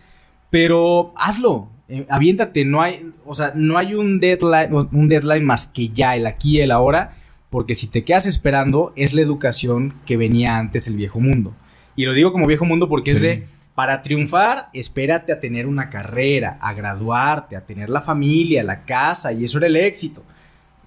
[0.49, 5.68] Pero hazlo, eh, aviéntate, no hay, o sea, no hay un deadline, un deadline más
[5.68, 7.16] que ya, el aquí y el ahora,
[7.49, 11.56] porque si te quedas esperando, es la educación que venía antes el viejo mundo.
[11.95, 15.89] Y lo digo como viejo mundo porque es de, para triunfar, espérate a tener una
[15.89, 20.24] carrera, a graduarte, a tener la familia, la casa, y eso era el éxito.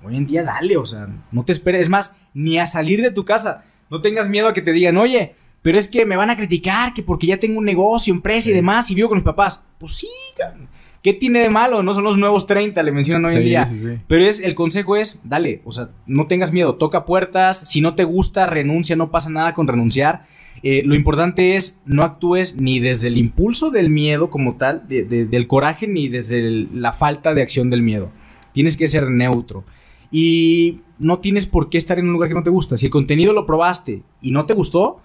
[0.04, 3.10] Hoy en día dale, o sea, no te esperes, es más, ni a salir de
[3.10, 3.64] tu casa.
[3.90, 6.94] No tengas miedo a que te digan, oye, pero es que me van a criticar,
[6.94, 9.60] que porque ya tengo un negocio, empresa y demás, y vivo con mis papás.
[9.78, 10.08] Pues sí,
[10.38, 10.68] cabrón.
[11.06, 11.84] ¿Qué tiene de malo?
[11.84, 13.64] No son los nuevos 30, le mencionan hoy en día.
[14.08, 17.94] Pero es, el consejo es, dale, o sea, no tengas miedo, toca puertas, si no
[17.94, 20.24] te gusta, renuncia, no pasa nada con renunciar.
[20.64, 25.04] Eh, lo importante es, no actúes ni desde el impulso del miedo como tal, de-
[25.04, 28.10] de- del coraje, ni desde el- la falta de acción del miedo.
[28.52, 29.62] Tienes que ser neutro.
[30.10, 32.76] Y no tienes por qué estar en un lugar que no te gusta.
[32.76, 35.00] Si el contenido lo probaste y no te gustó,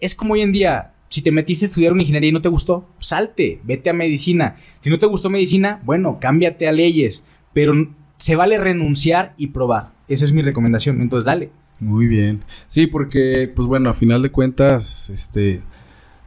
[0.00, 2.48] es como hoy en día, si te metiste a estudiar una ingeniería y no te
[2.48, 4.56] gustó, salte, vete a medicina.
[4.80, 7.26] Si no te gustó medicina, bueno, cámbiate a leyes.
[7.52, 7.74] Pero
[8.16, 9.92] se vale renunciar y probar.
[10.08, 11.02] Esa es mi recomendación.
[11.02, 11.50] Entonces, dale.
[11.80, 12.44] Muy bien.
[12.66, 15.60] Sí, porque, pues bueno, a final de cuentas, este,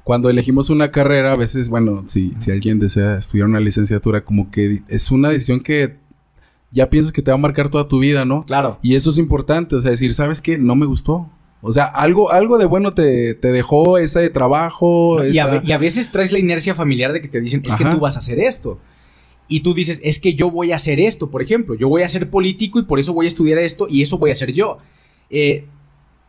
[0.04, 4.52] cuando elegimos una carrera, a veces, bueno, si, si alguien desea estudiar una licenciatura, como
[4.52, 5.96] que es una decisión que
[6.70, 8.46] ya piensas que te va a marcar toda tu vida, ¿no?
[8.46, 8.78] Claro.
[8.84, 10.60] Y eso es importante, o sea, decir, ¿sabes qué?
[10.60, 11.32] No me gustó.
[11.68, 15.24] O sea, algo, algo de bueno te, te dejó ese trabajo.
[15.26, 17.76] Y a, esa- y a veces traes la inercia familiar de que te dicen, es
[17.76, 17.94] que Ajá.
[17.94, 18.80] tú vas a hacer esto.
[19.48, 21.76] Y tú dices, es que yo voy a hacer esto, por ejemplo.
[21.76, 24.30] Yo voy a ser político y por eso voy a estudiar esto y eso voy
[24.30, 24.78] a hacer yo.
[25.30, 25.66] Eh,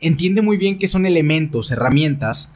[0.00, 2.52] entiende muy bien que son elementos, herramientas.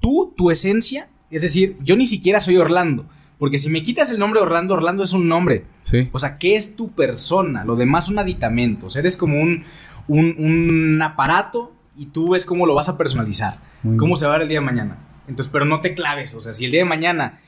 [0.00, 3.06] Tú, tu esencia, es decir, yo ni siquiera soy Orlando.
[3.38, 5.64] Porque si me quitas el nombre Orlando, Orlando es un nombre.
[5.82, 6.08] Sí.
[6.12, 7.64] O sea, ¿qué es tu persona?
[7.64, 8.96] Lo demás son aditamentos.
[8.96, 9.64] Eres como un,
[10.06, 13.58] un, un aparato y tú ves cómo lo vas a personalizar.
[13.82, 14.16] Muy ¿Cómo bien.
[14.18, 14.98] se va a ver el día de mañana?
[15.28, 16.34] Entonces, pero no te claves.
[16.34, 17.38] O sea, si el día de mañana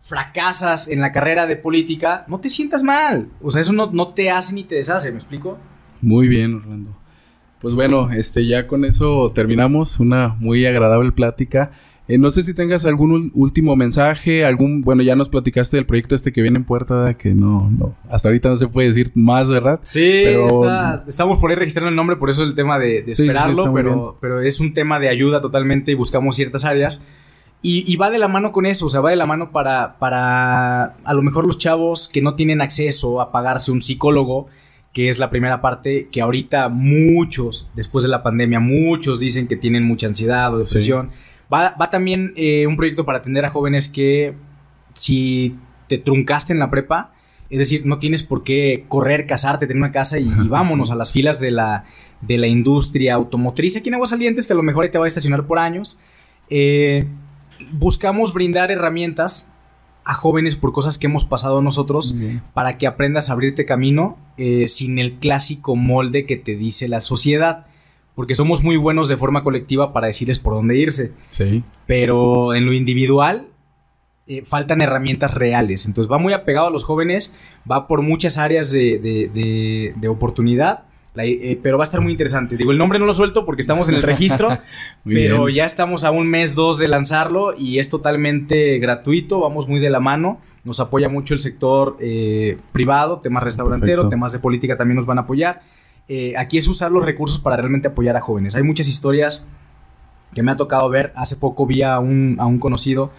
[0.00, 3.28] fracasas en la carrera de política, no te sientas mal.
[3.40, 5.58] O sea, eso no, no te hace ni te deshace, ¿me explico?
[6.00, 6.96] Muy bien, Orlando.
[7.60, 11.70] Pues bueno, este ya con eso terminamos una muy agradable plática.
[12.08, 16.16] Eh, no sé si tengas algún último mensaje, algún, bueno, ya nos platicaste del proyecto
[16.16, 19.48] este que viene en puerta, que no, no, hasta ahorita no se puede decir más,
[19.48, 19.78] ¿verdad?
[19.82, 20.24] Sí,
[21.06, 24.58] estamos por ahí registrando el nombre, por eso el tema de, esperarlo, pero, pero es
[24.58, 27.00] un tema de ayuda totalmente y buscamos ciertas áreas.
[27.64, 30.96] Y, va de la mano con eso, o sea, va de la mano para, para
[31.04, 34.48] a lo mejor los chavos que no tienen acceso a pagarse un psicólogo,
[34.92, 39.54] que es la primera parte que ahorita muchos, después de la pandemia, muchos dicen que
[39.54, 41.10] tienen mucha ansiedad o depresión.
[41.52, 44.34] Va, va, también eh, un proyecto para atender a jóvenes que
[44.94, 45.56] si
[45.88, 47.12] te truncaste en la prepa,
[47.52, 51.12] es decir, no tienes por qué correr, casarte, tener una casa y, vámonos a las
[51.12, 51.84] filas de la,
[52.22, 55.08] de la industria automotriz aquí en Aguasalientes, que a lo mejor ahí te va a
[55.08, 55.98] estacionar por años.
[56.48, 57.06] Eh,
[57.72, 59.50] buscamos brindar herramientas
[60.04, 62.14] a jóvenes por cosas que hemos pasado nosotros
[62.54, 67.02] para que aprendas a abrirte camino eh, sin el clásico molde que te dice la
[67.02, 67.66] sociedad.
[68.14, 71.12] Porque somos muy buenos de forma colectiva para decirles por dónde irse.
[71.30, 71.64] Sí.
[71.86, 73.48] Pero en lo individual
[74.26, 75.86] eh, faltan herramientas reales.
[75.86, 77.34] Entonces va muy apegado a los jóvenes,
[77.70, 80.84] va por muchas áreas de oportunidad
[81.14, 82.56] eh, pero va a estar muy interesante.
[82.56, 84.58] Digo, el nombre no lo suelto porque estamos en el registro,
[85.04, 89.78] pero ya estamos a un mes, dos de lanzarlo y es totalmente gratuito, vamos muy
[89.78, 90.40] de la mano.
[90.64, 95.18] Nos apoya mucho el sector eh, privado, temas restaurantero, temas de política también nos van
[95.18, 95.60] a apoyar.
[96.08, 98.54] Eh, aquí es usar los recursos para realmente apoyar a jóvenes.
[98.56, 99.46] Hay muchas historias
[100.34, 101.12] que me ha tocado ver.
[101.16, 103.12] Hace poco vi a un, a un conocido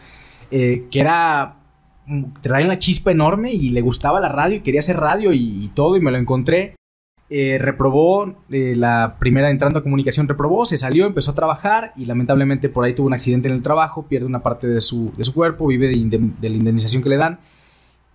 [0.52, 1.56] que era
[2.06, 5.72] mm, traía una chispa enorme y le gustaba la radio y quería hacer radio y,
[5.74, 6.76] todo y me lo encontré
[7.36, 12.06] eh, reprobó eh, la primera entrando a comunicación, reprobó, se salió, empezó a trabajar y
[12.06, 15.24] lamentablemente por ahí tuvo un accidente en el trabajo, pierde una parte de su, de
[15.24, 17.40] su cuerpo, vive de, la indemnización que le dan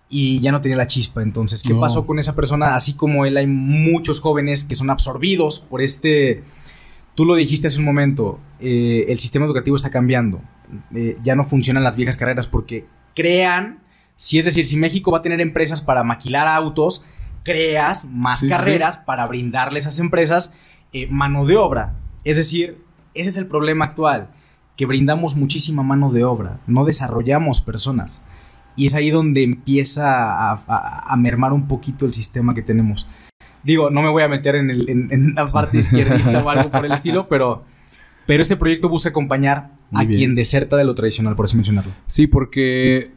[0.08, 1.22] y ya no tenía la chispa.
[1.22, 2.76] Entonces, ¿qué pasó con esa persona?
[2.76, 6.44] Así como él, hay muchos jóvenes que son absorbidos por este...
[7.14, 10.40] Tú lo dijiste hace un momento, eh, el sistema educativo está cambiando.
[11.22, 12.86] ya no funcionan las viejas carreras porque
[13.16, 13.80] crean,
[14.14, 17.04] si es decir, si México va a tener empresas para maquilar autos,
[17.42, 20.52] creas más carreras para brindarle a esas empresas
[20.92, 21.94] eh, mano de obra.
[22.22, 22.84] Es decir,
[23.14, 24.30] ese es el problema actual,
[24.76, 28.24] que brindamos muchísima mano de obra, no desarrollamos personas.
[28.78, 33.08] Y es ahí donde empieza a, mermar un poquito el sistema que tenemos.
[33.64, 36.86] Digo, no me voy a meter en, el, en, la parte izquierdista o algo por
[36.86, 37.64] el estilo, pero,
[38.26, 41.92] pero este proyecto busca acompañar a quien deserta de lo tradicional, por así mencionarlo.
[42.06, 43.10] Sí, porque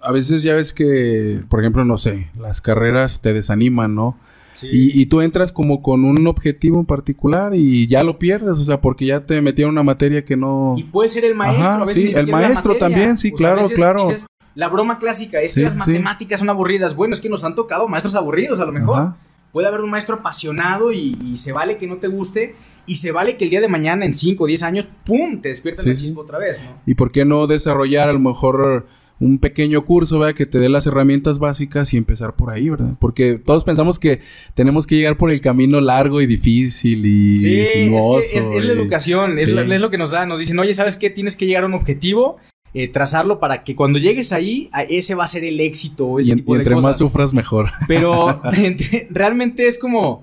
[0.00, 4.18] a veces ya ves que, por ejemplo, no sé, las carreras te desaniman, ¿no?
[4.54, 4.68] Sí.
[4.70, 8.80] Y, tú entras como con un objetivo en particular y ya lo pierdes, o sea,
[8.80, 10.74] porque ya te metieron una materia que no...
[10.76, 14.08] Y puede ser el maestro, a veces Sí, el maestro también, sí, claro, claro.
[14.54, 16.94] La broma clásica es que las matemáticas son aburridas.
[16.94, 19.14] Bueno, es que nos han tocado maestros aburridos a lo mejor.
[19.52, 23.36] Puede haber un maestro apasionado y, se vale que no te guste y se vale
[23.36, 26.22] que el día de mañana, en 5 o 10 años, ¡pum!, te despierta el chispo
[26.22, 26.80] otra vez, ¿no?
[26.86, 28.86] ¿Y por qué no desarrollar a lo mejor
[29.22, 30.34] un pequeño curso, ¿verdad?
[30.34, 32.94] Que te dé las herramientas básicas y empezar por ahí, ¿verdad?
[32.98, 34.20] Porque todos pensamos que
[34.54, 38.18] tenemos que llegar por el camino largo y difícil y sí, sinuoso.
[38.20, 41.08] Es, es, la educación, es, lo, que nos da, nos dicen, oye, ¿sabes qué?
[41.08, 42.38] Tienes que llegar a un objetivo,
[42.74, 46.18] eh, trazarlo para que cuando llegues ahí, ese va a ser el éxito.
[46.18, 47.70] Ese y, tipo y entre más sufras, mejor.
[47.86, 48.40] Pero
[49.10, 50.22] realmente es como,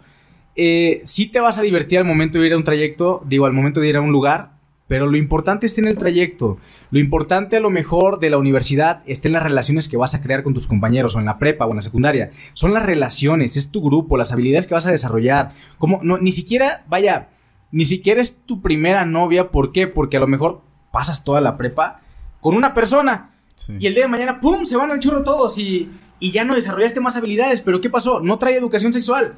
[0.55, 3.53] eh, si te vas a divertir al momento de ir a un trayecto, digo, al
[3.53, 4.53] momento de ir a un lugar,
[4.87, 6.57] pero lo importante está en el trayecto.
[6.89, 10.21] Lo importante a lo mejor de la universidad está en las relaciones que vas a
[10.21, 12.31] crear con tus compañeros o en la prepa o en la secundaria.
[12.53, 15.51] Son las relaciones, es tu grupo, las habilidades que vas a desarrollar.
[15.77, 17.29] Como no, ni siquiera, vaya,
[17.71, 19.51] ni siquiera es tu primera novia.
[19.51, 19.85] ¿Por qué?
[19.85, 22.01] Porque a lo mejor pasas toda la prepa
[22.39, 23.31] con una persona.
[23.77, 24.65] Y el día de mañana, ¡pum!
[24.65, 27.61] Se van al churro todos y, y ya no desarrollaste más habilidades.
[27.61, 28.21] Pero ¿qué pasó?
[28.21, 29.35] No trae educación sexual.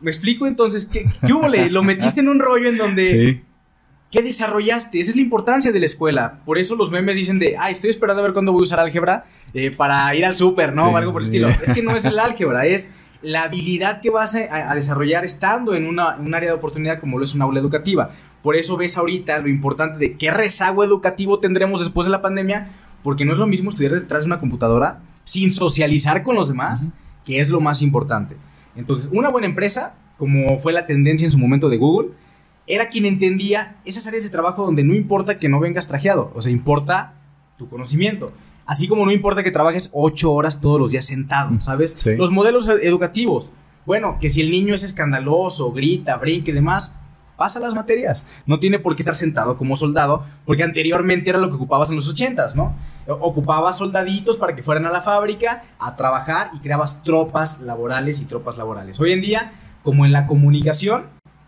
[0.00, 0.46] ¿Me explico?
[0.46, 1.48] Entonces, ¿qué, qué hubo?
[1.48, 3.42] Lo metiste en un rollo en donde
[4.10, 5.00] ¿Qué desarrollaste?
[5.00, 6.40] Esa es la importancia de la escuela.
[6.46, 8.80] Por eso los memes dicen de, ay, estoy esperando a ver cuándo voy a usar
[8.80, 10.92] álgebra eh, para ir al súper, ¿no?
[10.92, 11.50] o algo por el estilo.
[11.50, 15.86] Es que no es el álgebra, es la habilidad que vas a, desarrollar estando en,
[15.86, 18.10] una, un área de oportunidad como lo es una aula educativa.
[18.42, 22.68] Por eso ves ahorita lo importante de qué rezago educativo tendremos después de la pandemia,
[23.02, 26.92] porque no es lo mismo estudiar detrás de una computadora sin socializar con los demás,
[27.24, 28.36] que es lo más importante.
[28.76, 32.10] Entonces, una buena empresa, como fue la tendencia en su momento de Google,
[32.66, 36.40] era quien entendía esas áreas de trabajo donde no importa que no vengas trajeado, o
[36.40, 37.14] sea, importa
[37.56, 38.32] tu conocimiento.
[38.68, 42.04] Así como no importa que trabajes ocho horas todos los días sentado, mm, ¿sabes?
[42.04, 43.52] Los modelos educativos.
[43.86, 46.94] Bueno, que si el niño es escandaloso, grita, brinca y demás,
[47.38, 48.26] pasa las materias.
[48.44, 51.96] No tiene por qué estar sentado como soldado, porque anteriormente era lo que ocupabas en
[51.96, 52.76] los ochentas, ¿no?
[53.06, 58.26] Ocupabas soldaditos para que fueran a la fábrica a trabajar y creabas tropas laborales y
[58.26, 59.00] tropas laborales.
[59.00, 59.52] Hoy en día,
[59.82, 61.06] como en la comunicación,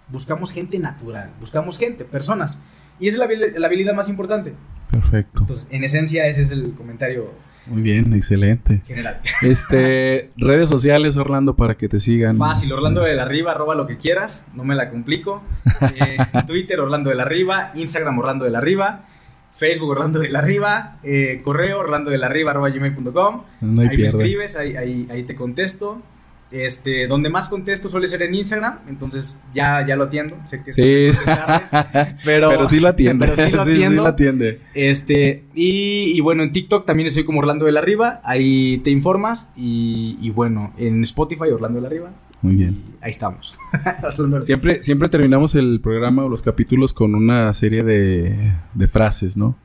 [0.08, 2.62] buscamos gente natural, buscamos gente, personas.
[3.00, 4.52] Y esa es la, habilidad más importante.
[4.90, 5.40] Perfecto.
[5.40, 7.32] Entonces, en esencia, ese es el comentario.
[7.66, 8.82] Muy bien, excelente.
[8.86, 9.20] General.
[9.42, 12.36] Este, redes sociales, Orlando, para que te sigan.
[12.36, 15.42] Fácil, Este, Orlando de la Riva, arroba lo que quieras, no me la complico.
[15.96, 19.06] Eh, Twitter, Orlando de la Riva, Instagram, Orlando de la Riva,
[19.54, 23.42] Facebook, Orlando de la Riva, eh, correo, Orlando de la Riva, arroba gmail.com.
[23.62, 26.02] No ahí me escribes, ahí, ahí, ahí te contesto.
[26.50, 30.36] Este, donde más contesto suele ser en Instagram, entonces ya, ya lo atiendo.
[30.46, 31.18] Sé que es Sí.
[32.24, 33.26] pero, Pero sí lo atiende.
[33.26, 34.02] pero sí lo sí atiendo.
[34.02, 34.60] lo atiende.
[34.74, 38.90] Este, y, y bueno, en TikTok también estoy como Orlando de la Riva, ahí te
[38.90, 39.52] informas.
[39.56, 42.10] Y, y bueno, en Spotify, Orlando de la Riva.
[42.42, 42.70] Muy bien.
[43.00, 43.58] Y ahí estamos.
[44.40, 49.56] Siempre, siempre terminamos el programa o los capítulos con una serie de, de frases, ¿no?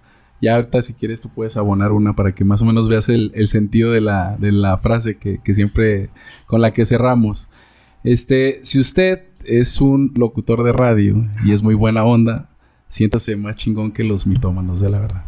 [0.41, 3.31] Ya ahorita si quieres tú puedes abonar una para que más o menos veas el,
[3.35, 6.09] el sentido de la, de la frase que, que siempre
[6.45, 7.49] con la que cerramos.
[8.03, 12.49] Este, si usted es un locutor de radio y es muy buena onda,
[12.89, 15.23] siéntase más chingón que los mitómanos de la verdad.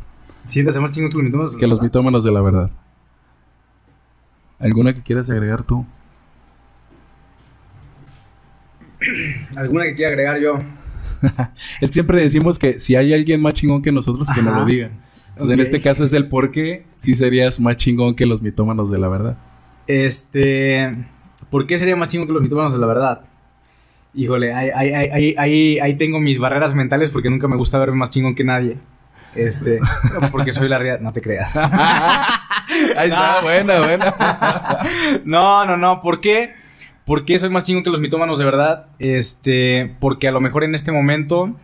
[0.45, 1.57] Siéntase más chingo que los mitómanos.
[1.57, 2.71] Que los mitómanos de la verdad.
[4.59, 5.85] ¿Alguna que quieras agregar tú?
[9.57, 10.59] ¿Alguna que quiera agregar yo?
[11.81, 14.61] Es que siempre decimos que si hay alguien más chingón que nosotros, que nos Ajá.
[14.61, 14.89] lo diga.
[15.29, 18.89] Entonces, en este caso es el por qué si serías más chingón que los mitómanos
[18.89, 19.37] de la verdad.
[19.87, 20.95] Este.
[21.49, 23.21] ¿Por qué sería más chingo que los mitómanos, la verdad?
[24.13, 28.09] Híjole, ahí, ahí, ahí, ahí, tengo mis barreras mentales porque nunca me gusta verme más
[28.09, 28.79] chingón que nadie.
[29.35, 29.79] Este,
[30.31, 31.55] porque soy la realidad, no te creas.
[32.97, 34.15] Ahí está, buena, buena.
[35.23, 36.53] No, no, no, ¿por qué?
[37.07, 38.87] ¿Por qué soy más chingón que los mitómanos de verdad?
[38.99, 41.55] Este, porque a lo mejor en este momento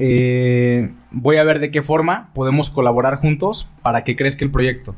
[0.00, 4.96] eh, voy a ver de qué forma podemos colaborar juntos para que crezca el proyecto.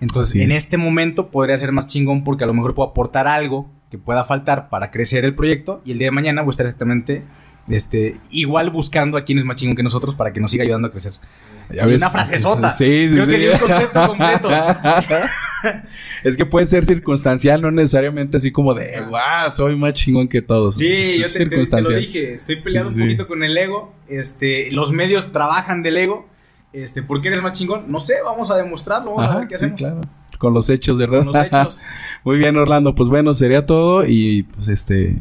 [0.00, 0.58] Entonces, en es.
[0.64, 4.24] este momento podría ser más chingón porque a lo mejor puedo aportar algo que pueda
[4.24, 7.24] faltar para crecer el proyecto y el día de mañana voy a estar exactamente
[7.68, 10.88] este, igual buscando a quien es más chingón que nosotros para que nos siga ayudando
[10.88, 11.14] a crecer.
[11.70, 11.96] Ya Y ves.
[11.98, 12.70] una frasezota.
[12.76, 13.32] Sí, sí, Creo sí.
[13.32, 14.48] que di un concepto completo.
[16.24, 20.42] es que puede ser circunstancial, no necesariamente así como de, guau, soy más chingón que
[20.42, 20.76] todos.
[20.76, 23.06] Sí, Es yo te, te- te lo dije, estoy peleado Sí, un sí.
[23.06, 23.94] poquito con el ego.
[24.08, 26.28] Este, los medios trabajan del ego.
[26.72, 27.84] Este, ¿por qué eres más chingón?
[27.90, 29.78] No sé, vamos a demostrarlo, vamos a ver qué sí, hacemos.
[29.80, 30.00] claro.
[30.38, 31.24] Con los hechos, ¿verdad?
[31.24, 31.82] Con los hechos.
[32.24, 32.94] Muy bien, Orlando.
[32.94, 34.06] Pues bueno, sería todo.
[34.06, 35.16] Y pues este,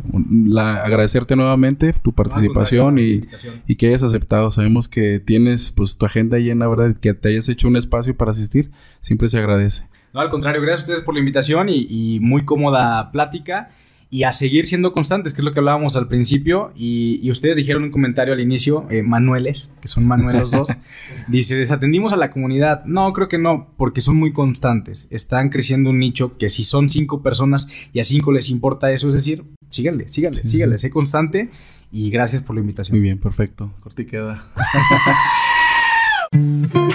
[0.47, 4.49] la, agradecerte nuevamente tu participación y que hayas aceptado.
[4.49, 6.95] Sabemos que tienes pues tu agenda llena, ¿verdad?
[7.01, 8.71] Que te hayas hecho un espacio para asistir.
[9.01, 9.89] Siempre se agradece.
[10.14, 13.72] No, al contrario, gracias a ustedes por la invitación y, y muy cómoda plática.
[14.12, 16.72] Y a seguir siendo constantes, que es lo que hablábamos al principio.
[16.76, 20.70] Y, y ustedes dijeron un comentario al inicio, eh, Manueles, que son Manuel los dos.
[21.28, 22.84] dice, desatendimos a la comunidad.
[22.86, 25.07] No, creo que no, porque son muy constantes.
[25.12, 29.07] Están creciendo un nicho que si son cinco personas y a cinco les importa eso,
[29.07, 30.88] es decir, síganle, síganle, Sí, síganle, sí.
[30.88, 31.51] sé constante.
[31.91, 32.97] Y gracias por la invitación.
[32.97, 33.72] Muy bien, perfecto.
[33.80, 34.43] Corte y queda.